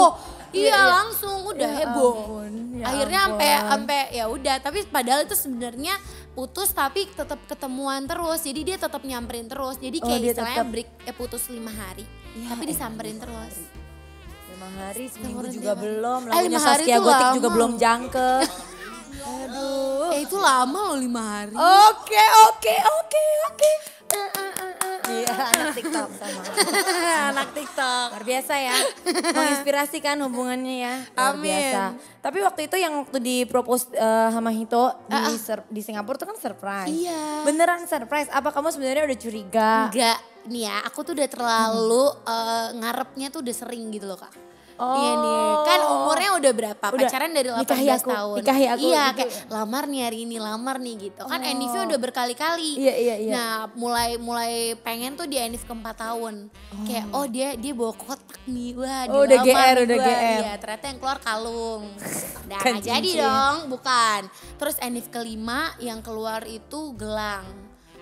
Iya 0.56 0.78
langsung 0.80 1.38
udah 1.46 1.68
Ya 1.68 1.78
heboh. 1.84 2.14
ampun, 2.16 2.52
ya 2.74 2.84
Akhirnya 2.88 3.20
sampai 3.22 3.50
sampai 3.62 4.00
ya 4.10 4.26
udah 4.26 4.56
tapi 4.58 4.78
padahal 4.88 5.20
itu 5.22 5.36
sebenarnya 5.36 5.94
putus 6.32 6.70
tapi 6.72 7.06
tetap 7.10 7.38
ketemuan 7.46 8.06
terus. 8.06 8.40
Jadi 8.40 8.60
dia 8.64 8.78
tetap 8.80 9.02
nyamperin 9.02 9.46
terus. 9.46 9.76
Jadi 9.78 9.98
Oh, 10.00 10.06
kayak 10.06 10.20
dia 10.22 10.32
istilahnya 10.32 10.58
tetap- 10.58 10.72
break 10.72 10.88
eh 11.04 11.14
putus 11.14 11.44
lima 11.50 11.70
hari. 11.70 12.06
Ya, 12.34 12.46
tapi 12.48 12.64
disamperin 12.66 13.18
terus. 13.18 13.54
Lima 14.56 14.70
hari 14.80 15.12
seminggu 15.12 15.44
juga 15.52 15.72
dia, 15.74 15.76
belum. 15.76 16.20
Eh, 16.22 16.32
Lagunya 16.32 16.60
hari 16.64 16.84
Saskia 16.88 16.98
Gotik 16.98 17.28
juga 17.36 17.50
belum 17.52 17.72
jangkep. 17.76 18.48
Aduh. 19.44 20.16
Eh 20.16 20.20
itu 20.24 20.38
lama 20.40 20.80
loh 20.88 20.98
lima 20.98 21.20
hari. 21.22 21.52
Oke, 21.52 22.24
oke, 22.48 22.76
oke, 22.96 23.24
oke. 23.52 23.72
Iya, 25.06 25.28
anak 25.38 25.70
TikTok 25.76 26.10
sama. 26.18 26.42
Anak 27.30 27.50
TikTok. 27.52 28.08
Luar 28.10 28.26
biasa 28.26 28.54
ya. 28.58 28.76
Menginspirasi 29.30 29.98
kan 30.00 30.18
hubungannya 30.18 30.76
ya. 30.82 30.94
Luar 31.14 31.36
Amin. 31.36 31.46
biasa. 31.46 31.84
Tapi 32.22 32.38
waktu 32.42 32.62
itu 32.66 32.76
yang 32.80 32.94
waktu 33.04 33.18
di 33.20 33.38
propose 33.46 33.92
eh, 33.92 34.30
sama 34.32 34.50
Hito 34.50 34.98
di, 35.06 35.38
sur- 35.38 35.68
di 35.68 35.82
Singapura 35.84 36.16
tuh 36.16 36.26
kan 36.26 36.38
surprise. 36.40 36.90
Iya. 36.90 37.44
Beneran 37.44 37.86
surprise. 37.86 38.32
Apa 38.32 38.50
kamu 38.50 38.72
sebenarnya 38.72 39.04
udah 39.06 39.20
curiga? 39.20 39.72
Enggak, 39.92 40.18
nih 40.46 40.64
ya 40.64 40.76
aku 40.84 41.00
tuh 41.02 41.14
udah 41.14 41.28
terlalu 41.28 42.04
eh, 42.24 42.68
ngarepnya 42.76 43.28
tuh 43.30 43.40
udah 43.42 43.56
sering 43.56 43.90
gitu 43.90 44.06
loh 44.06 44.18
kak. 44.18 44.34
Oh. 44.76 44.92
Iya 44.92 45.12
nih, 45.16 45.40
kan 45.64 45.80
umurnya 45.88 46.30
udah 46.36 46.52
berapa? 46.52 46.86
Udah, 46.92 47.08
Pacaran 47.08 47.32
dari 47.32 47.48
18 47.48 47.64
nikahi 47.64 47.88
aku, 47.96 48.10
tahun. 48.12 48.36
nikahi 48.44 48.66
aku 48.68 48.80
Iya, 48.84 49.04
gitu. 49.08 49.16
kayak 49.16 49.32
lamar 49.48 49.84
nih 49.88 50.02
hari 50.04 50.18
ini, 50.28 50.36
lamar 50.36 50.76
nih 50.84 50.96
gitu. 51.00 51.24
Kan 51.24 51.40
Oh. 51.40 51.48
Enifnya 51.48 51.82
udah 51.88 52.00
berkali-kali. 52.04 52.72
Iya, 52.76 52.94
iya, 53.00 53.16
iya. 53.16 53.32
Nah, 53.32 53.56
mulai 53.72 54.20
mulai 54.20 54.54
pengen 54.76 55.16
tuh 55.16 55.32
di 55.32 55.40
Enif 55.40 55.64
keempat 55.64 55.96
tahun. 55.96 56.52
Kayak 56.84 57.06
oh 57.10 57.24
dia 57.24 57.56
dia 57.56 57.72
bawa 57.72 57.96
kotak 57.96 58.36
nih. 58.44 58.76
Wah, 58.76 59.08
Oh, 59.08 59.24
udah 59.24 59.38
GR, 59.40 59.76
udah 59.80 59.96
gua. 59.96 60.12
GR. 60.12 60.40
Iya, 60.44 60.54
ternyata 60.60 60.86
yang 60.86 61.00
keluar 61.00 61.20
kalung. 61.24 61.84
Nah, 62.46 62.62
Kan 62.62 62.78
jadi 62.78 63.10
dong, 63.18 63.72
bukan. 63.72 64.30
Terus 64.60 64.78
Enif 64.78 65.10
kelima 65.10 65.74
yang 65.80 66.04
keluar 66.04 66.44
itu 66.44 66.94
gelang. 66.94 67.48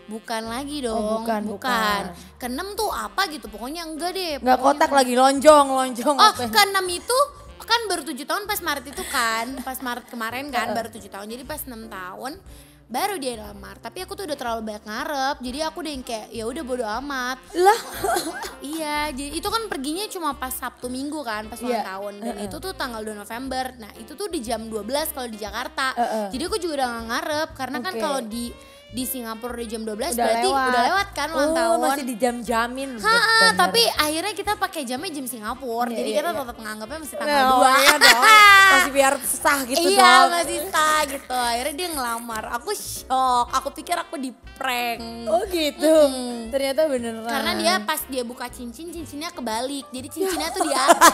Bukan 0.03 0.43
lagi 0.45 0.83
dong, 0.83 0.99
Oh, 0.99 1.11
bukan, 1.23 1.41
bukan. 1.47 2.01
Keenam 2.35 2.75
tuh 2.75 2.91
apa 2.91 3.23
gitu, 3.31 3.47
pokoknya 3.47 3.87
enggak 3.87 4.11
deh. 4.11 4.31
Nggak 4.37 4.59
pokoknya 4.59 4.75
kotak 4.79 4.91
lagi 4.91 5.13
lonjong, 5.15 5.67
lonjong. 5.71 6.15
Oh, 6.19 6.31
apa. 6.31 6.43
keenam 6.51 6.85
itu 6.87 7.17
kan 7.63 7.79
baru 7.87 8.03
tujuh 8.03 8.27
tahun 8.27 8.43
pas 8.43 8.59
Maret 8.59 8.85
itu 8.91 9.03
kan, 9.07 9.45
pas 9.63 9.79
Maret 9.79 10.05
kemarin 10.11 10.51
kan 10.51 10.75
baru 10.75 10.91
tujuh 10.91 11.07
tahun. 11.07 11.31
Jadi 11.31 11.43
pas 11.47 11.63
enam 11.63 11.87
tahun 11.87 12.35
baru 12.83 13.15
dia 13.15 13.39
lamar. 13.39 13.79
Tapi 13.79 14.03
aku 14.03 14.13
tuh 14.13 14.27
udah 14.27 14.35
terlalu 14.35 14.61
banyak 14.67 14.83
ngarep. 14.83 15.37
Jadi 15.39 15.57
aku 15.63 15.77
udah 15.81 15.91
yang 15.95 16.03
kayak 16.03 16.27
ya 16.29 16.43
udah 16.43 16.63
bodo 16.67 16.85
amat. 17.01 17.37
Lah, 17.55 17.79
Iya, 18.75 19.11
jadi 19.11 19.31
itu 19.33 19.47
kan 19.47 19.67
perginya 19.67 20.05
cuma 20.07 20.35
pas 20.35 20.51
Sabtu 20.51 20.91
Minggu 20.91 21.23
kan, 21.23 21.47
pas 21.47 21.57
ulang 21.59 21.79
Iya. 21.79 21.87
tahun. 21.87 22.13
Dan 22.19 22.35
itu 22.43 22.55
tuh 22.59 22.75
tanggal 22.75 22.99
2 22.99 23.15
November. 23.15 23.65
Nah, 23.79 23.91
itu 23.95 24.13
tuh 24.13 24.27
di 24.27 24.43
jam 24.43 24.67
12 24.67 24.83
kalau 25.11 25.27
di 25.27 25.39
Jakarta. 25.39 25.95
Heeh. 25.95 26.27
Jadi 26.31 26.43
aku 26.43 26.57
juga 26.59 26.83
udah 26.83 26.87
gak 26.91 27.05
ngarep 27.07 27.49
karena 27.55 27.77
kan 27.79 27.93
Oke. 27.95 28.01
kalau 28.03 28.19
di 28.21 28.45
di 28.93 29.03
Singapura 29.09 29.57
di 29.57 29.65
jam 29.65 29.81
12 29.81 29.89
udah 29.89 30.13
berarti 30.13 30.45
lewat. 30.45 30.69
udah 30.69 30.83
lewat 30.85 31.07
kan 31.17 31.27
ulang 31.33 31.49
oh, 31.49 31.57
tahun. 31.57 31.77
masih 31.81 32.05
di 32.05 32.15
jam-jamin. 32.21 32.89
Ha, 33.01 33.09
Bener. 33.09 33.53
tapi 33.57 33.81
akhirnya 33.89 34.33
kita 34.37 34.53
pakai 34.61 34.81
jamnya 34.85 35.09
jam 35.09 35.25
Singapura. 35.25 35.89
Iya, 35.89 35.97
jadi 35.97 36.09
iya, 36.13 36.17
kita 36.21 36.29
iya. 36.29 36.39
tetap 36.45 36.55
menganggapnya 36.61 36.99
masih 37.01 37.17
tanggal 37.17 37.45
oh 37.49 37.65
2. 37.65 37.81
iya 37.81 37.95
dong. 37.97 38.21
Masih 38.73 38.89
biar 38.89 39.13
sah 39.21 39.59
gitu 39.69 39.85
iya, 39.85 40.01
dong. 40.01 40.33
masih 40.33 40.59
sah 40.73 41.01
gitu. 41.05 41.29
Akhirnya 41.29 41.75
dia 41.77 41.89
ngelamar. 41.93 42.43
Aku 42.57 42.73
shock. 42.73 43.53
Aku 43.53 43.69
pikir 43.69 43.93
aku 43.93 44.17
di 44.17 44.33
prank. 44.57 45.29
Oh 45.29 45.45
gitu. 45.45 45.85
Mm-mm. 45.85 46.49
Ternyata 46.49 46.89
beneran. 46.89 47.29
Karena 47.29 47.51
dia 47.53 47.73
pas 47.85 48.01
dia 48.09 48.25
buka 48.25 48.49
cincin, 48.49 48.89
cincinnya 48.89 49.29
kebalik. 49.29 49.85
Jadi 49.93 50.07
cincinnya 50.09 50.49
tuh 50.49 50.65
di 50.65 50.73
atas. 50.81 51.13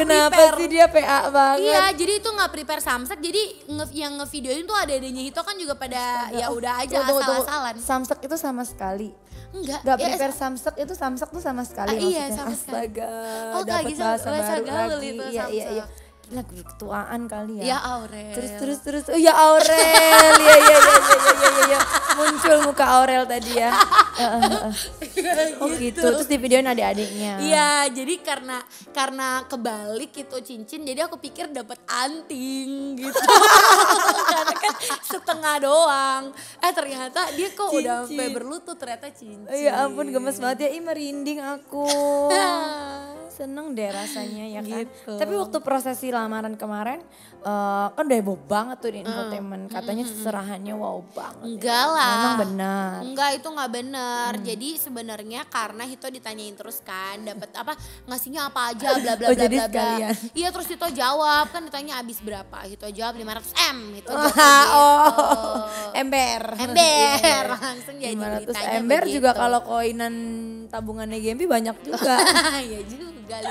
Itu 0.00 0.08
Kenapa 0.08 0.32
prepare. 0.32 0.56
sih 0.56 0.68
dia 0.68 0.86
PA 0.86 1.18
banget? 1.28 1.60
Iya, 1.62 1.84
jadi 1.94 2.12
itu 2.16 2.28
nggak 2.28 2.50
prepare 2.50 2.80
samsek. 2.80 3.18
Jadi 3.18 3.42
nge 3.66 3.84
yang 3.92 4.12
ngevideoin 4.16 4.64
tuh 4.64 4.74
ada 4.74 4.92
adanya 4.92 5.22
Hito 5.22 5.40
kan 5.40 5.54
juga 5.54 5.74
pada 5.74 6.02
ya 6.30 6.46
udah 6.48 6.72
aja 6.78 6.96
asal-asalan. 7.02 7.74
Samsek 7.76 8.18
itu 8.20 8.36
sama 8.36 8.62
sekali. 8.62 9.12
Enggak. 9.50 9.82
Gak 9.82 9.96
ya, 9.96 10.06
prepare 10.06 10.30
samsek 10.32 10.74
itu 10.78 10.94
samsek 10.94 11.28
tuh 11.28 11.42
sama 11.42 11.62
sekali 11.62 11.90
Ah, 11.90 11.98
iya, 11.98 12.06
maksudnya. 12.24 12.38
sama 12.38 12.54
sekali. 12.54 12.86
Astaga, 12.86 13.10
Oh, 13.50 13.62
dapat 13.62 13.82
gitu, 13.84 14.00
bahasa, 14.00 14.26
bahasa 14.26 14.52
baru 14.56 14.70
lagi. 14.94 15.08
itu, 15.10 15.24
iya, 15.28 15.44
iya, 15.48 15.66
iya. 15.72 15.84
Gila 16.30 16.46
ketuaan 16.46 17.26
kali 17.26 17.58
ya. 17.58 17.74
Ya 17.74 17.78
Aurel. 17.82 18.30
Terus 18.38 18.52
terus 18.62 18.78
terus. 18.86 19.04
Oh 19.10 19.18
ya 19.18 19.34
Aurel. 19.34 20.30
Iya 20.38 20.54
iya 20.54 20.56
iya 20.62 20.78
iya 20.78 20.98
iya 21.02 21.32
iya 21.34 21.50
iya. 21.66 21.78
Muncul 22.14 22.56
muka 22.70 22.86
Aurel 22.86 23.26
tadi 23.26 23.58
ya. 23.58 23.74
Heeh, 24.14 24.42
heeh. 24.46 24.72
oh 25.58 25.66
gitu. 25.74 25.98
Terus 25.98 26.30
di 26.30 26.38
videoin 26.38 26.70
adik-adiknya. 26.70 27.42
Iya, 27.42 27.90
jadi 27.90 28.14
karena 28.22 28.62
karena 28.94 29.42
kebalik 29.50 30.14
itu 30.14 30.36
cincin, 30.46 30.86
jadi 30.86 31.10
aku 31.10 31.18
pikir 31.18 31.50
dapat 31.50 31.82
anting 31.90 32.94
gitu. 32.94 33.18
karena 34.30 34.54
kan 34.54 34.74
setengah 35.02 35.54
doang. 35.66 36.22
Eh 36.62 36.70
ternyata 36.70 37.26
dia 37.34 37.50
kok 37.50 37.74
udah 37.74 38.06
sampai 38.06 38.30
berlutut 38.30 38.78
ternyata 38.78 39.10
cincin. 39.10 39.50
Oh, 39.50 39.58
ya 39.58 39.82
ampun 39.82 40.14
gemes 40.14 40.38
banget 40.38 40.70
ya. 40.70 40.78
Ih 40.78 40.82
merinding 40.86 41.42
aku. 41.42 41.90
Seneng 43.40 43.72
deh 43.72 43.88
rasanya 43.88 44.44
ya 44.46 44.60
kan. 44.60 44.84
Gitu. 44.84 45.12
Tapi 45.16 45.32
waktu 45.32 45.58
prosesi 45.58 46.08
lamaran 46.08 46.54
kemarin 46.54 47.00
eh, 47.40 47.86
kan 47.88 48.02
udah 48.02 48.18
heboh 48.18 48.36
banget 48.36 48.76
tuh 48.78 48.90
di 48.90 49.00
infotainment. 49.00 49.64
Katanya 49.66 50.04
seserahannya 50.04 50.74
wow 50.74 51.00
banget. 51.10 51.40
ya. 51.40 51.48
Enggak 51.48 51.84
lah. 51.88 52.12
Memang 52.12 52.36
benar. 52.38 52.92
Enggak 53.00 53.30
itu 53.34 53.48
nggak 53.48 53.70
benar. 53.72 54.30
Jadi 54.38 54.68
sebenarnya 54.76 55.40
karena 55.46 55.82
Hito 55.82 56.06
ditanyain 56.06 56.52
terus 56.52 56.78
kan, 56.80 57.16
dapat 57.18 57.48
apa 57.54 57.72
ngasihnya 58.04 58.46
apa 58.46 58.60
aja 58.70 58.86
bla 59.00 59.14
bla 59.16 59.26
Oh, 59.26 59.32
bla 59.32 59.40
jadi 59.40 59.56
bla 59.56 59.66
bla. 59.66 59.80
sekalian. 59.80 60.14
Iya 60.32 60.48
terus 60.50 60.68
Hito 60.68 60.88
jawab 60.90 61.44
kan 61.48 61.62
ditanya 61.64 61.96
habis 61.96 62.20
berapa. 62.20 62.58
Hito 62.62 62.86
jawab 62.90 63.14
500 63.16 63.72
M. 63.72 63.78
Hito 63.96 64.12
jawab 64.12 64.36
Wah, 64.36 64.60
gitu. 64.60 64.76
oh, 64.76 65.64
ember. 65.96 66.42
Ember 66.60 67.44
langsung 67.56 67.96
jadi 67.96 68.12
500 68.12 68.44
ditanya 68.44 68.68
ember 68.76 69.02
juga 69.06 69.30
kalau 69.32 69.60
koinan 69.62 70.14
tabungannya 70.68 71.18
Gempi 71.18 71.46
banyak 71.46 71.76
juga. 71.80 72.20
ya 72.72 72.80
juga 72.84 73.06
500 73.32 73.46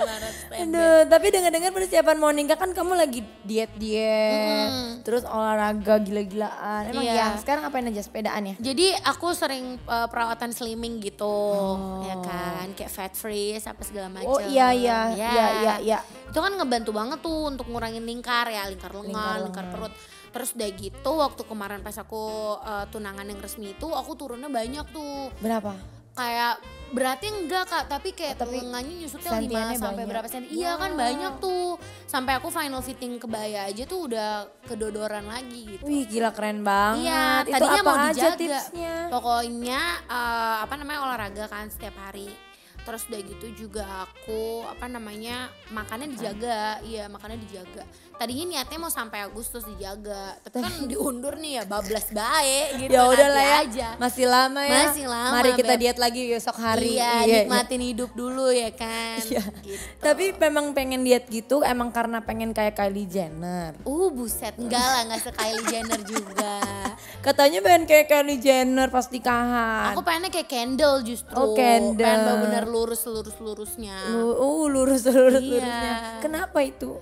ember. 0.51 0.59
Aduh, 0.59 1.01
tapi 1.07 1.25
dengar-dengar 1.29 1.71
persiapan 1.71 2.17
mau 2.17 2.29
nikah 2.29 2.55
kan 2.55 2.71
kamu 2.71 2.93
lagi 2.93 3.19
diet-diet, 3.41 4.71
terus 5.01 5.23
olahraga 5.23 5.97
gila-gilaan. 5.97 6.83
Emang 6.87 7.03
Iya. 7.03 7.13
ya, 7.13 7.27
sekarang 7.37 7.63
apain 7.63 7.85
aja 7.85 8.01
sepedaan 8.01 8.43
ya? 8.45 8.55
Jadi 8.57 8.91
aku 8.99 9.31
sering 9.31 9.79
uh, 9.85 10.05
perawatan 10.05 10.51
slimming 10.51 10.99
gitu, 10.99 11.25
Oh. 11.25 12.03
ya 12.03 12.15
kan, 12.17 12.67
kayak 12.73 12.89
fat 12.89 13.13
freeze 13.13 13.63
apa 13.63 13.81
segala 13.81 14.09
macam. 14.09 14.29
Oh 14.29 14.39
iya 14.41 14.71
iya 14.71 14.99
Ya. 15.09 15.29
iya 15.29 15.45
iya 15.55 15.73
iya. 15.81 15.99
Itu 16.27 16.37
kan 16.37 16.53
ngebantu 16.53 16.91
banget 16.91 17.19
tuh 17.19 17.47
untuk 17.47 17.65
ngurangin 17.67 18.03
lingkar 18.03 18.45
ya, 18.47 18.67
lingkar 18.67 18.91
lengan, 18.91 19.47
Lingkar 19.47 19.65
lingkar, 19.65 19.65
perut. 19.71 19.93
Terus 20.29 20.53
udah 20.53 20.69
gitu 20.71 21.11
waktu 21.15 21.41
kemarin 21.41 21.81
pas 21.81 21.97
aku 21.97 22.21
uh, 22.55 22.85
tunangan 22.87 23.25
yang 23.25 23.41
resmi 23.41 23.73
itu 23.73 23.89
aku 23.89 24.13
turunnya 24.13 24.45
banyak 24.45 24.85
tuh. 24.93 25.33
Berapa? 25.41 25.73
Kayak 26.13 26.61
berarti 26.89 27.27
enggak 27.27 27.65
kak, 27.65 27.83
tapi 27.87 28.09
kayak 28.11 28.35
Oh, 28.35 28.39
tapi 28.41 28.57
lengannya 28.59 28.95
nyusutnya 28.97 29.31
5 29.31 29.39
sampai 29.75 29.93
banyak. 29.95 30.07
berapa 30.07 30.27
senti. 30.27 30.47
Iya 30.53 30.71
kan 30.75 30.91
Wow. 30.91 30.99
banyak 30.99 31.33
tuh. 31.37 31.69
Sampai 32.05 32.33
aku 32.33 32.47
final 32.47 32.81
fitting 32.81 33.13
kebaya 33.15 33.65
aja 33.65 33.83
tuh 33.83 33.99
udah 34.05 34.29
kedodoran 34.63 35.25
lagi 35.25 35.61
gitu. 35.69 35.83
Wih 35.83 36.03
gila 36.03 36.29
keren 36.29 36.61
banget. 36.61 37.05
Iya, 37.05 37.25
Itu 37.39 37.51
tadinya 37.51 37.79
apa 37.79 37.87
mau 37.87 37.97
aja 37.99 38.09
dijaga. 38.09 38.35
tipsnya? 38.35 38.93
Pokoknya 39.09 39.81
eh, 40.03 40.55
apa 40.59 40.73
namanya 40.75 40.99
olahraga 41.01 41.45
kan 41.45 41.65
setiap 41.67 41.95
hari. 41.99 42.29
Terus 42.85 43.05
udah 43.11 43.21
gitu 43.21 43.47
juga 43.67 43.83
aku 44.07 44.65
apa 44.65 44.85
namanya 44.89 45.51
makannya 45.69 46.09
dijaga, 46.11 46.79
iya 46.85 47.05
makannya 47.11 47.39
dijaga. 47.43 47.83
Tadinya 48.19 48.45
niatnya 48.57 48.77
mau 48.81 48.91
sampai 48.91 49.23
Agustus 49.23 49.63
dijaga, 49.63 50.35
tapi 50.43 50.59
kan 50.59 50.73
diundur 50.91 51.39
nih 51.39 51.61
ya 51.61 51.63
bablas 51.69 52.11
baik 52.11 52.67
gitu. 52.85 52.91
Ya 52.91 53.01
udah 53.07 53.27
lah 53.29 53.45
nanti 53.45 53.53
ya. 53.53 53.59
aja. 53.63 53.89
Masih 54.01 54.25
lama 54.27 54.61
ya. 54.65 54.81
Masih 54.89 55.05
lama, 55.07 55.35
Mari 55.39 55.51
kita 55.55 55.73
Beb. 55.75 55.81
diet 55.81 55.97
lagi 56.01 56.21
besok 56.31 56.57
hari. 56.59 56.97
Iya, 56.99 57.13
iya. 57.23 57.37
nikmatin 57.45 57.81
hidup 57.83 58.11
dulu 58.17 58.51
ya 58.51 58.71
kan. 58.73 59.21
Iya. 59.23 59.43
Gitu. 59.61 59.85
Tapi 60.01 60.25
memang 60.35 60.71
pengen 60.73 61.05
diet 61.05 61.25
gitu 61.29 61.61
emang 61.61 61.93
karena 61.93 62.19
pengen 62.25 62.51
kayak 62.51 62.75
Kylie 62.75 63.07
Jenner. 63.07 63.77
Uh 63.85 64.09
buset, 64.09 64.55
enggak 64.57 64.81
lah, 64.81 65.01
enggak 65.05 65.21
se 65.23 65.31
Kylie 65.31 65.65
Jenner 65.69 66.01
juga. 66.03 66.57
Katanya 67.19 67.59
pengen 67.59 67.83
kayak 67.83 68.07
Kylie 68.07 68.39
Jenner 68.39 68.87
pas 68.87 69.05
nikahan. 69.07 69.91
Aku 69.91 70.01
pengennya 70.01 70.31
kayak 70.31 70.47
Kendall 70.47 71.03
justru. 71.03 71.35
Oh, 71.35 71.51
Kendall. 71.51 71.99
Pengen 71.99 72.19
bener-bener 72.23 72.63
lurus 72.65 73.03
lurus 73.03 73.35
lurusnya. 73.37 74.07
Lu, 74.09 74.31
uh, 74.31 74.65
lurus 74.65 75.03
lurus 75.11 75.39
Iya. 75.39 75.59
lurusnya. 75.59 75.93
Kenapa 76.19 76.59
itu? 76.61 76.95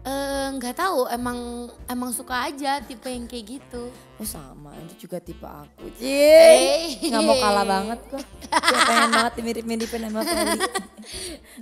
Eh, 0.00 0.48
nggak 0.56 0.80
tahu 0.80 1.04
emang 1.06 1.36
emang 1.84 2.08
suka 2.08 2.48
aja 2.48 2.80
tipe 2.80 3.04
yang 3.04 3.28
kayak 3.28 3.60
gitu 3.60 3.92
Oh 4.16 4.24
sama, 4.24 4.72
itu 4.80 5.04
juga 5.04 5.20
tipe 5.20 5.44
aku. 5.44 5.92
Eh. 6.00 6.96
Cie, 6.96 7.12
nggak 7.12 7.20
mau 7.20 7.36
kalah 7.36 7.68
banget 7.68 8.00
kok. 8.08 8.16
Gue 8.48 8.80
pengen 8.88 9.10
banget 9.20 9.32
mirip-miripin 9.38 10.00
sama 10.02 10.24
Feli. 10.24 10.56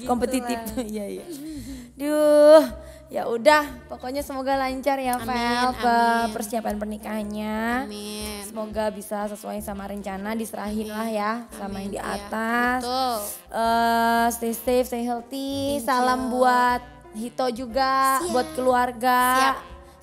Kompetitif, 0.07 0.59
iya 0.95 1.19
iya. 1.19 1.25
Duh, 1.95 2.63
ya 3.09 3.25
udah. 3.25 3.65
Pokoknya 3.87 4.21
semoga 4.21 4.55
lancar 4.55 4.97
ya, 4.97 5.17
Amin, 5.17 5.27
Vel, 5.27 5.73
pe- 5.75 5.89
amin. 5.89 6.31
persiapan 6.31 6.75
pernikahannya. 6.77 7.59
amin 7.85 8.41
Semoga 8.45 8.89
bisa 8.89 9.25
sesuai 9.27 9.59
sama 9.59 9.85
rencana, 9.85 10.33
diserahin 10.33 10.89
lah 10.89 11.07
ya 11.07 11.33
sama 11.51 11.79
yang 11.79 11.91
di 11.91 11.97
Iya, 11.97 12.17
atas. 12.21 12.81
betul 12.81 13.17
Eh, 13.51 14.27
stay 14.31 14.53
safe, 14.53 14.87
stay 14.87 15.03
healthy. 15.03 15.81
Salam 15.81 16.29
buat 16.29 16.81
Hito 17.11 17.49
juga, 17.51 18.21
Siap. 18.21 18.31
buat 18.31 18.49
keluarga. 18.53 19.21
Siap. 19.35 19.57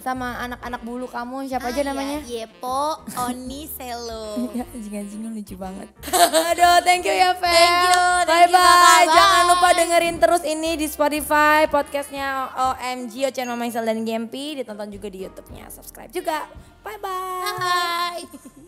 Sama 0.06 0.38
anak-anak 0.38 0.86
bulu 0.86 1.10
kamu, 1.10 1.50
siapa 1.50 1.74
aja 1.74 1.82
Ah, 1.82 1.90
namanya? 1.90 2.22
ya, 2.22 2.46
Yepo 2.46 3.02
Oni 3.26 3.66
Selo 3.66 4.38
Ya, 4.54 4.62
anjing-anjingnya 4.70 5.34
lucu 5.34 5.58
banget. 5.58 5.90
Aduh, 6.54 6.78
thank 6.86 7.02
you 7.02 7.10
ya, 7.12 7.34
Fel. 7.34 7.50
Thank 7.50 7.82
you, 7.90 8.06
bye 8.22 8.46
bye. 8.46 8.54
Kakak. 8.54 9.02
Jangan 9.10 9.42
Bye. 9.42 9.50
lupa 9.50 9.70
dengerin 9.74 10.16
terus 10.22 10.44
ini 10.46 10.78
di 10.78 10.86
Spotify 10.86 11.66
podcastnya 11.66 12.54
OMG 12.54 13.34
Ocean 13.34 13.50
Mama 13.50 13.66
Isel 13.66 13.82
dan 13.82 14.06
Gempi. 14.06 14.62
Ditonton 14.62 14.94
juga 14.94 15.10
di 15.10 15.26
YouTube-nya. 15.26 15.74
Subscribe 15.74 16.14
juga. 16.14 16.46
Bye 16.86 17.02
bye. 17.02 18.22
Bye 18.22 18.65